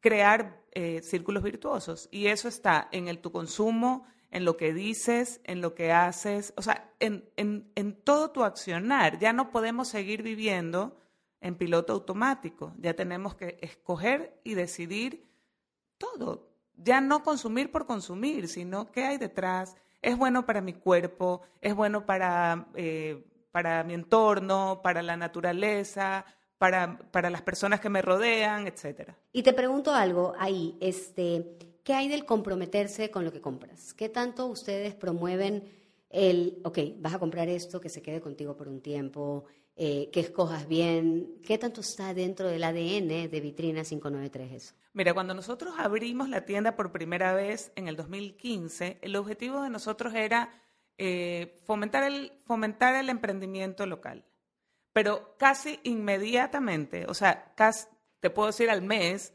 crear 0.00 0.64
eh, 0.72 1.00
círculos 1.02 1.42
virtuosos. 1.42 2.08
Y 2.10 2.26
eso 2.26 2.48
está 2.48 2.88
en 2.90 3.08
el 3.08 3.20
tu 3.20 3.30
consumo, 3.30 4.06
en 4.30 4.44
lo 4.44 4.56
que 4.56 4.72
dices, 4.72 5.40
en 5.44 5.60
lo 5.60 5.74
que 5.74 5.92
haces, 5.92 6.52
o 6.56 6.62
sea, 6.62 6.92
en, 7.00 7.28
en, 7.36 7.70
en 7.74 7.94
todo 8.02 8.30
tu 8.30 8.44
accionar. 8.44 9.18
Ya 9.18 9.32
no 9.32 9.50
podemos 9.50 9.88
seguir 9.88 10.22
viviendo 10.22 11.00
en 11.40 11.56
piloto 11.56 11.92
automático. 11.92 12.74
Ya 12.78 12.94
tenemos 12.94 13.34
que 13.34 13.58
escoger 13.60 14.40
y 14.44 14.54
decidir 14.54 15.28
todo. 15.98 16.48
Ya 16.76 17.00
no 17.00 17.22
consumir 17.22 17.70
por 17.70 17.86
consumir, 17.86 18.48
sino 18.48 18.90
qué 18.90 19.04
hay 19.04 19.18
detrás. 19.18 19.76
Es 20.02 20.16
bueno 20.16 20.46
para 20.46 20.60
mi 20.60 20.72
cuerpo, 20.72 21.42
es 21.60 21.74
bueno 21.74 22.06
para, 22.06 22.68
eh, 22.74 23.24
para 23.50 23.84
mi 23.84 23.94
entorno, 23.94 24.80
para 24.82 25.02
la 25.02 25.16
naturaleza, 25.16 26.24
para, 26.58 26.98
para 27.10 27.30
las 27.30 27.42
personas 27.42 27.80
que 27.80 27.88
me 27.88 28.02
rodean, 28.02 28.66
etcétera. 28.66 29.16
Y 29.32 29.42
te 29.42 29.52
pregunto 29.52 29.92
algo 29.92 30.34
ahí, 30.38 30.76
este, 30.80 31.56
¿qué 31.84 31.94
hay 31.94 32.08
del 32.08 32.24
comprometerse 32.24 33.10
con 33.10 33.24
lo 33.24 33.32
que 33.32 33.40
compras? 33.40 33.94
¿Qué 33.94 34.08
tanto 34.08 34.46
ustedes 34.46 34.94
promueven 34.94 35.64
el, 36.10 36.60
ok, 36.64 36.78
vas 36.98 37.14
a 37.14 37.18
comprar 37.18 37.48
esto, 37.48 37.80
que 37.80 37.88
se 37.88 38.02
quede 38.02 38.20
contigo 38.20 38.56
por 38.56 38.68
un 38.68 38.80
tiempo, 38.80 39.44
eh, 39.82 40.10
que 40.12 40.20
escojas 40.20 40.68
bien? 40.68 41.40
¿Qué 41.42 41.56
tanto 41.56 41.80
está 41.80 42.12
dentro 42.12 42.48
del 42.48 42.62
ADN 42.62 43.30
de 43.30 43.40
Vitrina 43.40 43.82
593 43.82 44.52
eso? 44.52 44.74
Mira, 44.92 45.14
cuando 45.14 45.34
nosotros 45.34 45.74
abrimos 45.78 46.28
la 46.28 46.44
tienda 46.44 46.76
por 46.76 46.92
primera 46.92 47.32
vez 47.32 47.72
en 47.76 47.88
el 47.88 47.96
2015, 47.96 48.98
el 49.00 49.16
objetivo 49.16 49.62
de 49.62 49.70
nosotros 49.70 50.14
era 50.14 50.50
eh, 50.98 51.56
fomentar, 51.64 52.04
el, 52.04 52.32
fomentar 52.44 52.94
el 52.94 53.08
emprendimiento 53.08 53.86
local 53.86 54.24
pero 54.92 55.36
casi 55.38 55.80
inmediatamente, 55.84 57.06
o 57.06 57.14
sea, 57.14 57.52
casi, 57.54 57.86
te 58.20 58.30
puedo 58.30 58.48
decir 58.48 58.70
al 58.70 58.82
mes, 58.82 59.32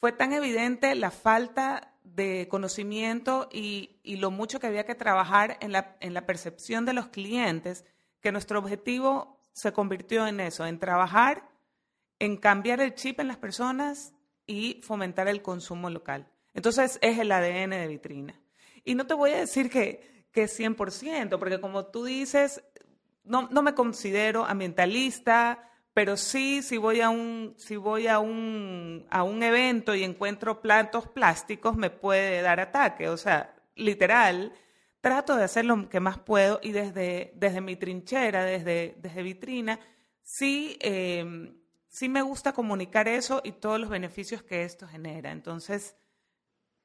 fue 0.00 0.12
tan 0.12 0.32
evidente 0.32 0.94
la 0.94 1.10
falta 1.10 1.94
de 2.02 2.48
conocimiento 2.48 3.48
y, 3.52 4.00
lo 4.04 4.30
mucho 4.30 4.60
que 4.60 4.66
había 4.66 4.86
que 4.86 4.94
trabajar 4.94 5.58
en 5.60 5.72
la, 5.72 5.96
en 6.00 6.14
la 6.14 6.24
percepción 6.26 6.84
de 6.86 6.94
los 6.94 7.08
clientes, 7.08 7.84
que 8.20 8.32
nuestro 8.32 8.58
objetivo 8.58 9.37
se 9.58 9.72
convirtió 9.72 10.24
en 10.28 10.38
eso, 10.38 10.64
en 10.64 10.78
trabajar, 10.78 11.48
en 12.20 12.36
cambiar 12.36 12.80
el 12.80 12.94
chip 12.94 13.18
en 13.18 13.26
las 13.26 13.38
personas 13.38 14.14
y 14.46 14.80
fomentar 14.84 15.26
el 15.26 15.42
consumo 15.42 15.90
local. 15.90 16.28
Entonces 16.54 16.96
es 17.02 17.18
el 17.18 17.32
ADN 17.32 17.70
de 17.70 17.88
vitrina. 17.88 18.40
Y 18.84 18.94
no 18.94 19.08
te 19.08 19.14
voy 19.14 19.32
a 19.32 19.40
decir 19.40 19.68
que, 19.68 20.28
que 20.30 20.44
100%, 20.44 21.40
porque 21.40 21.60
como 21.60 21.86
tú 21.86 22.04
dices, 22.04 22.62
no, 23.24 23.48
no 23.50 23.62
me 23.62 23.74
considero 23.74 24.44
ambientalista, 24.44 25.68
pero 25.92 26.16
sí, 26.16 26.62
si 26.62 26.76
voy 26.76 27.00
a 27.00 27.10
un, 27.10 27.54
si 27.56 27.74
voy 27.74 28.06
a 28.06 28.20
un, 28.20 29.08
a 29.10 29.24
un 29.24 29.42
evento 29.42 29.92
y 29.92 30.04
encuentro 30.04 30.62
plantos 30.62 31.08
plásticos, 31.08 31.76
me 31.76 31.90
puede 31.90 32.42
dar 32.42 32.60
ataque. 32.60 33.08
O 33.08 33.16
sea, 33.16 33.56
literal, 33.74 34.52
trato 35.00 35.36
de 35.36 35.44
hacer 35.44 35.64
lo 35.64 35.88
que 35.88 36.00
más 36.00 36.18
puedo 36.18 36.60
y 36.62 36.72
desde, 36.72 37.32
desde 37.36 37.60
mi 37.60 37.76
trinchera, 37.76 38.44
desde, 38.44 38.96
desde 39.00 39.22
vitrina, 39.22 39.80
sí, 40.22 40.76
em, 40.80 41.58
sí 41.88 42.08
me 42.08 42.22
gusta 42.22 42.52
comunicar 42.52 43.08
eso 43.08 43.40
y 43.44 43.52
todos 43.52 43.80
los 43.80 43.88
beneficios 43.88 44.42
que 44.42 44.64
esto 44.64 44.86
genera. 44.86 45.30
Entonces... 45.32 45.96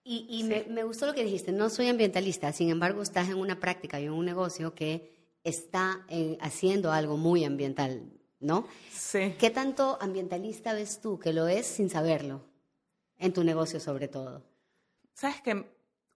Y, 0.05 0.27
y 0.29 0.43
me, 0.43 0.65
me 0.65 0.83
gustó 0.83 1.05
lo 1.05 1.13
que 1.13 1.23
dijiste, 1.23 1.53
no 1.53 1.69
soy 1.69 1.87
ambientalista, 1.87 2.51
sin 2.51 2.69
embargo 2.69 3.01
estás 3.01 3.29
en 3.29 3.35
una 3.35 3.61
práctica 3.61 4.01
y 4.01 4.05
en 4.05 4.11
un 4.11 4.25
negocio 4.25 4.75
que 4.75 5.13
está 5.43 6.05
eh, 6.09 6.37
haciendo 6.41 6.91
algo 6.91 7.17
muy 7.17 7.43
ambiental, 7.45 8.11
¿no? 8.39 8.67
Sí. 8.91 9.35
¿Qué 9.39 9.49
tanto 9.49 9.97
ambientalista 10.01 10.73
ves 10.73 10.99
tú 11.01 11.19
que 11.19 11.33
lo 11.33 11.47
es 11.47 11.65
sin 11.65 11.89
saberlo? 11.89 12.45
En 13.17 13.33
tu 13.33 13.43
negocio 13.43 13.79
sobre 13.79 14.07
todo. 14.07 14.43
Sabes 15.13 15.41
que, 15.41 15.72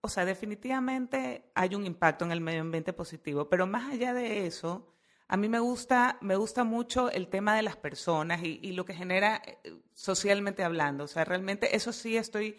o 0.08 0.10
sea, 0.10 0.24
definitivamente 0.24 1.52
hay 1.54 1.76
un 1.76 1.86
impacto 1.86 2.24
en 2.24 2.32
el 2.32 2.40
medio 2.40 2.62
ambiente 2.62 2.94
positivo, 2.94 3.50
pero 3.50 3.68
más 3.68 3.92
allá 3.92 4.14
de 4.14 4.48
eso, 4.48 4.88
a 5.28 5.36
mí 5.36 5.50
me 5.50 5.60
gusta, 5.60 6.18
me 6.22 6.38
gusta 6.38 6.64
mucho 6.64 7.12
el 7.12 7.28
tema 7.28 7.58
de 7.58 7.62
las 7.62 7.76
personas 7.76 8.42
y, 8.42 8.58
y 8.64 8.72
lo 8.72 8.86
que 8.86 8.94
genera 8.94 9.42
eh, 9.46 9.78
socialmente 9.94 10.64
hablando. 10.64 11.04
O 11.04 11.08
sea, 11.08 11.26
realmente 11.26 11.76
eso 11.76 11.92
sí 11.92 12.16
estoy, 12.16 12.56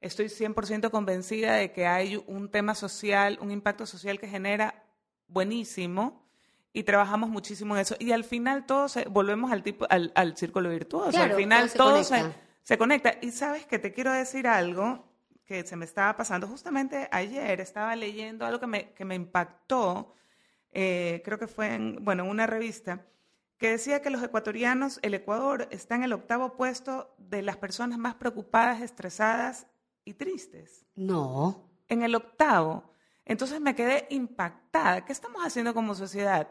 estoy 0.00 0.28
100% 0.28 0.90
convencida 0.90 1.52
de 1.52 1.70
que 1.70 1.86
hay 1.86 2.16
un 2.26 2.50
tema 2.50 2.74
social, 2.74 3.38
un 3.42 3.50
impacto 3.50 3.84
social 3.84 4.18
que 4.18 4.28
genera 4.28 4.82
buenísimo 5.28 6.26
y 6.72 6.84
trabajamos 6.84 7.28
muchísimo 7.28 7.74
en 7.74 7.82
eso. 7.82 7.96
Y 7.98 8.12
al 8.12 8.24
final 8.24 8.64
todos 8.64 8.98
volvemos 9.10 9.52
al, 9.52 9.62
tipo, 9.62 9.86
al, 9.90 10.12
al 10.14 10.34
círculo 10.34 10.70
virtuoso. 10.70 11.20
al 11.20 11.34
final 11.34 11.70
todo, 11.72 12.02
se, 12.02 12.24
se, 12.62 12.78
conecta. 12.78 13.18
Y 13.20 13.32
sabes 13.32 13.66
que 13.66 13.78
te 13.78 13.92
quiero 13.92 14.14
decir 14.14 14.46
algo 14.46 15.05
que 15.46 15.64
se 15.64 15.76
me 15.76 15.84
estaba 15.84 16.16
pasando. 16.16 16.48
Justamente 16.48 17.08
ayer 17.12 17.60
estaba 17.60 17.94
leyendo 17.96 18.44
algo 18.44 18.60
que 18.60 18.66
me, 18.66 18.92
que 18.92 19.04
me 19.04 19.14
impactó, 19.14 20.14
eh, 20.72 21.22
creo 21.24 21.38
que 21.38 21.46
fue 21.46 21.74
en, 21.74 22.04
bueno, 22.04 22.24
en 22.24 22.30
una 22.30 22.46
revista, 22.46 23.06
que 23.56 23.70
decía 23.70 24.02
que 24.02 24.10
los 24.10 24.22
ecuatorianos, 24.22 24.98
el 25.02 25.14
Ecuador, 25.14 25.68
está 25.70 25.94
en 25.94 26.02
el 26.02 26.12
octavo 26.12 26.56
puesto 26.56 27.14
de 27.16 27.42
las 27.42 27.56
personas 27.56 27.98
más 27.98 28.16
preocupadas, 28.16 28.82
estresadas 28.82 29.66
y 30.04 30.14
tristes. 30.14 30.84
No. 30.94 31.70
En 31.88 32.02
el 32.02 32.14
octavo. 32.14 32.90
Entonces 33.24 33.60
me 33.60 33.74
quedé 33.74 34.06
impactada. 34.10 35.04
¿Qué 35.04 35.12
estamos 35.12 35.42
haciendo 35.44 35.72
como 35.72 35.94
sociedad? 35.94 36.48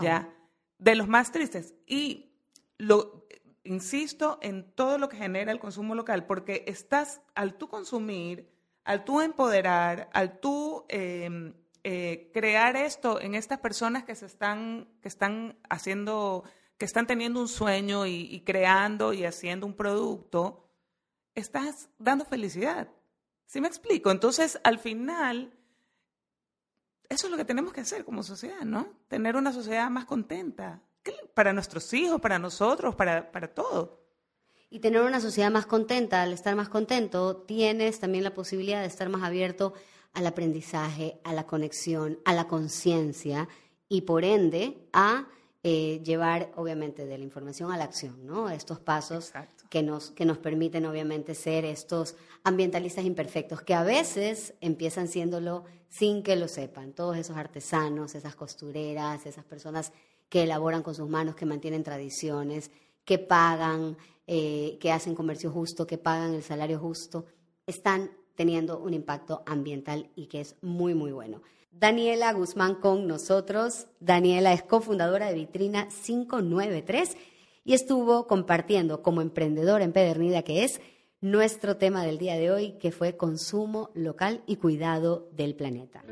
Ya, 0.00 0.32
de 0.78 0.94
los 0.94 1.08
más 1.08 1.30
tristes. 1.30 1.74
Y 1.86 2.32
lo 2.78 3.26
insisto 3.64 4.38
en 4.42 4.70
todo 4.72 4.98
lo 4.98 5.08
que 5.08 5.16
genera 5.16 5.52
el 5.52 5.58
consumo 5.58 5.94
local, 5.94 6.26
porque 6.26 6.64
estás 6.66 7.20
al 7.34 7.54
tú 7.54 7.68
consumir, 7.68 8.50
al 8.84 9.04
tú 9.04 9.20
empoderar, 9.20 10.08
al 10.12 10.38
tú 10.40 10.84
em, 10.88 11.54
eh, 11.82 12.30
crear 12.32 12.76
esto 12.76 13.20
en 13.20 13.34
estas 13.34 13.58
personas 13.58 14.04
que 14.04 14.14
se 14.14 14.26
están, 14.26 14.88
que 15.00 15.08
están 15.08 15.58
haciendo, 15.68 16.44
que 16.78 16.84
están 16.84 17.06
teniendo 17.06 17.40
un 17.40 17.48
sueño 17.48 18.06
y, 18.06 18.28
y 18.30 18.40
creando 18.40 19.12
y 19.12 19.24
haciendo 19.24 19.66
un 19.66 19.74
producto, 19.74 20.68
estás 21.34 21.88
dando 21.98 22.24
felicidad. 22.24 22.88
¿Sí 23.46 23.60
me 23.60 23.68
explico? 23.68 24.10
Entonces, 24.10 24.60
al 24.64 24.78
final 24.78 25.52
eso 27.08 27.26
es 27.26 27.30
lo 27.30 27.36
que 27.36 27.44
tenemos 27.44 27.72
que 27.72 27.80
hacer 27.80 28.04
como 28.04 28.22
sociedad, 28.22 28.62
¿no? 28.62 28.88
Tener 29.08 29.36
una 29.36 29.52
sociedad 29.52 29.90
más 29.90 30.04
contenta, 30.04 30.82
para 31.34 31.52
nuestros 31.52 31.92
hijos, 31.92 32.20
para 32.20 32.38
nosotros, 32.38 32.94
para, 32.94 33.30
para 33.30 33.48
todo. 33.48 34.00
Y 34.70 34.80
tener 34.80 35.02
una 35.02 35.20
sociedad 35.20 35.50
más 35.50 35.66
contenta, 35.66 36.22
al 36.22 36.32
estar 36.32 36.54
más 36.56 36.68
contento, 36.68 37.36
tienes 37.36 38.00
también 38.00 38.24
la 38.24 38.34
posibilidad 38.34 38.80
de 38.80 38.88
estar 38.88 39.08
más 39.08 39.22
abierto 39.22 39.74
al 40.12 40.26
aprendizaje, 40.26 41.20
a 41.24 41.32
la 41.32 41.46
conexión, 41.46 42.18
a 42.24 42.32
la 42.32 42.46
conciencia 42.46 43.48
y 43.88 44.02
por 44.02 44.24
ende 44.24 44.88
a 44.92 45.28
eh, 45.62 46.02
llevar 46.04 46.52
obviamente 46.56 47.06
de 47.06 47.18
la 47.18 47.24
información 47.24 47.72
a 47.72 47.76
la 47.76 47.84
acción, 47.84 48.26
¿no? 48.26 48.50
Estos 48.50 48.80
pasos 48.80 49.32
que 49.70 49.82
nos, 49.82 50.10
que 50.10 50.24
nos 50.24 50.38
permiten 50.38 50.84
obviamente 50.86 51.34
ser 51.34 51.64
estos 51.64 52.16
ambientalistas 52.42 53.04
imperfectos, 53.04 53.62
que 53.62 53.74
a 53.74 53.82
veces 53.82 54.54
empiezan 54.60 55.08
siéndolo 55.08 55.64
sin 55.88 56.22
que 56.22 56.36
lo 56.36 56.48
sepan. 56.48 56.92
Todos 56.92 57.16
esos 57.16 57.36
artesanos, 57.36 58.14
esas 58.14 58.34
costureras, 58.36 59.24
esas 59.26 59.44
personas 59.44 59.92
que 60.34 60.42
elaboran 60.42 60.82
con 60.82 60.96
sus 60.96 61.08
manos, 61.08 61.36
que 61.36 61.46
mantienen 61.46 61.84
tradiciones, 61.84 62.72
que 63.04 63.20
pagan, 63.20 63.96
eh, 64.26 64.78
que 64.80 64.90
hacen 64.90 65.14
comercio 65.14 65.52
justo, 65.52 65.86
que 65.86 65.96
pagan 65.96 66.34
el 66.34 66.42
salario 66.42 66.80
justo, 66.80 67.26
están 67.68 68.10
teniendo 68.34 68.80
un 68.80 68.94
impacto 68.94 69.44
ambiental 69.46 70.10
y 70.16 70.26
que 70.26 70.40
es 70.40 70.56
muy, 70.60 70.92
muy 70.92 71.12
bueno. 71.12 71.40
Daniela 71.70 72.32
Guzmán 72.32 72.74
con 72.74 73.06
nosotros. 73.06 73.86
Daniela 74.00 74.52
es 74.52 74.64
cofundadora 74.64 75.28
de 75.28 75.34
Vitrina 75.34 75.86
593 76.04 77.16
y 77.64 77.74
estuvo 77.74 78.26
compartiendo 78.26 79.02
como 79.02 79.20
emprendedora 79.20 79.84
empedernida 79.84 80.42
que 80.42 80.64
es 80.64 80.80
nuestro 81.20 81.76
tema 81.76 82.04
del 82.04 82.18
día 82.18 82.34
de 82.34 82.50
hoy, 82.50 82.72
que 82.80 82.90
fue 82.90 83.16
consumo 83.16 83.92
local 83.94 84.42
y 84.48 84.56
cuidado 84.56 85.28
del 85.30 85.54
planeta. 85.54 86.02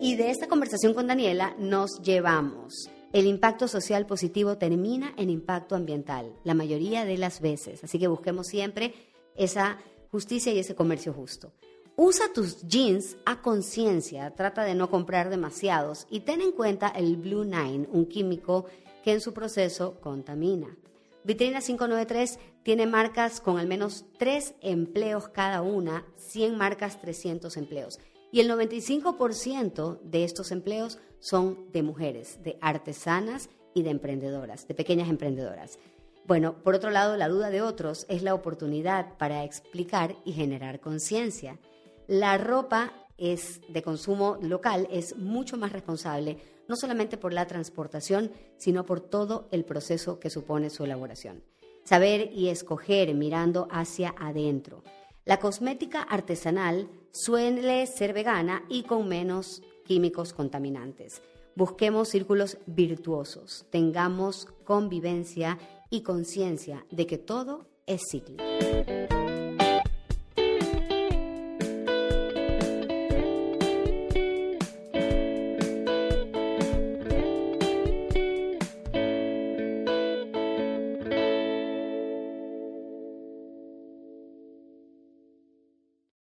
Y 0.00 0.14
de 0.14 0.30
esta 0.30 0.46
conversación 0.46 0.94
con 0.94 1.08
Daniela 1.08 1.56
nos 1.58 2.00
llevamos. 2.02 2.88
El 3.12 3.26
impacto 3.26 3.66
social 3.66 4.06
positivo 4.06 4.56
termina 4.56 5.12
en 5.16 5.28
impacto 5.28 5.74
ambiental, 5.74 6.32
la 6.44 6.54
mayoría 6.54 7.04
de 7.04 7.18
las 7.18 7.40
veces. 7.40 7.82
Así 7.82 7.98
que 7.98 8.06
busquemos 8.06 8.46
siempre 8.46 8.94
esa 9.34 9.78
justicia 10.12 10.52
y 10.52 10.60
ese 10.60 10.76
comercio 10.76 11.12
justo. 11.12 11.52
Usa 11.96 12.32
tus 12.32 12.62
jeans 12.68 13.16
a 13.26 13.42
conciencia, 13.42 14.30
trata 14.36 14.62
de 14.62 14.76
no 14.76 14.88
comprar 14.88 15.30
demasiados 15.30 16.06
y 16.08 16.20
ten 16.20 16.42
en 16.42 16.52
cuenta 16.52 16.88
el 16.88 17.16
Blue 17.16 17.44
Nine, 17.44 17.88
un 17.90 18.06
químico 18.06 18.66
que 19.02 19.10
en 19.10 19.20
su 19.20 19.34
proceso 19.34 20.00
contamina. 20.00 20.76
Vitrina 21.24 21.60
593 21.60 22.38
tiene 22.62 22.86
marcas 22.86 23.40
con 23.40 23.58
al 23.58 23.66
menos 23.66 24.04
3 24.18 24.54
empleos 24.60 25.26
cada 25.28 25.60
una, 25.60 26.06
100 26.16 26.56
marcas 26.56 27.00
300 27.00 27.56
empleos. 27.56 27.98
Y 28.30 28.40
el 28.40 28.50
95% 28.50 30.00
de 30.02 30.24
estos 30.24 30.52
empleos 30.52 30.98
son 31.18 31.70
de 31.72 31.82
mujeres, 31.82 32.42
de 32.42 32.58
artesanas 32.60 33.48
y 33.74 33.82
de 33.82 33.90
emprendedoras, 33.90 34.68
de 34.68 34.74
pequeñas 34.74 35.08
emprendedoras. 35.08 35.78
Bueno, 36.26 36.62
por 36.62 36.74
otro 36.74 36.90
lado, 36.90 37.16
la 37.16 37.28
duda 37.28 37.48
de 37.48 37.62
otros 37.62 38.04
es 38.08 38.22
la 38.22 38.34
oportunidad 38.34 39.16
para 39.16 39.44
explicar 39.44 40.14
y 40.26 40.32
generar 40.32 40.78
conciencia. 40.78 41.58
La 42.06 42.36
ropa 42.36 42.92
es 43.16 43.60
de 43.68 43.82
consumo 43.82 44.38
local 44.40 44.86
es 44.90 45.16
mucho 45.16 45.56
más 45.56 45.72
responsable, 45.72 46.38
no 46.68 46.76
solamente 46.76 47.16
por 47.16 47.32
la 47.32 47.46
transportación, 47.46 48.30
sino 48.58 48.84
por 48.86 49.00
todo 49.00 49.48
el 49.50 49.64
proceso 49.64 50.20
que 50.20 50.30
supone 50.30 50.70
su 50.70 50.84
elaboración. 50.84 51.42
Saber 51.84 52.30
y 52.32 52.48
escoger 52.48 53.14
mirando 53.14 53.66
hacia 53.70 54.14
adentro. 54.18 54.84
La 55.24 55.38
cosmética 55.38 56.02
artesanal 56.02 56.88
suele 57.12 57.86
ser 57.86 58.12
vegana 58.12 58.64
y 58.68 58.82
con 58.84 59.08
menos 59.08 59.62
químicos 59.84 60.32
contaminantes. 60.32 61.22
Busquemos 61.54 62.08
círculos 62.08 62.58
virtuosos, 62.66 63.66
tengamos 63.70 64.46
convivencia 64.64 65.58
y 65.90 66.02
conciencia 66.02 66.86
de 66.90 67.06
que 67.06 67.18
todo 67.18 67.66
es 67.86 68.02
cíclico. 68.10 68.44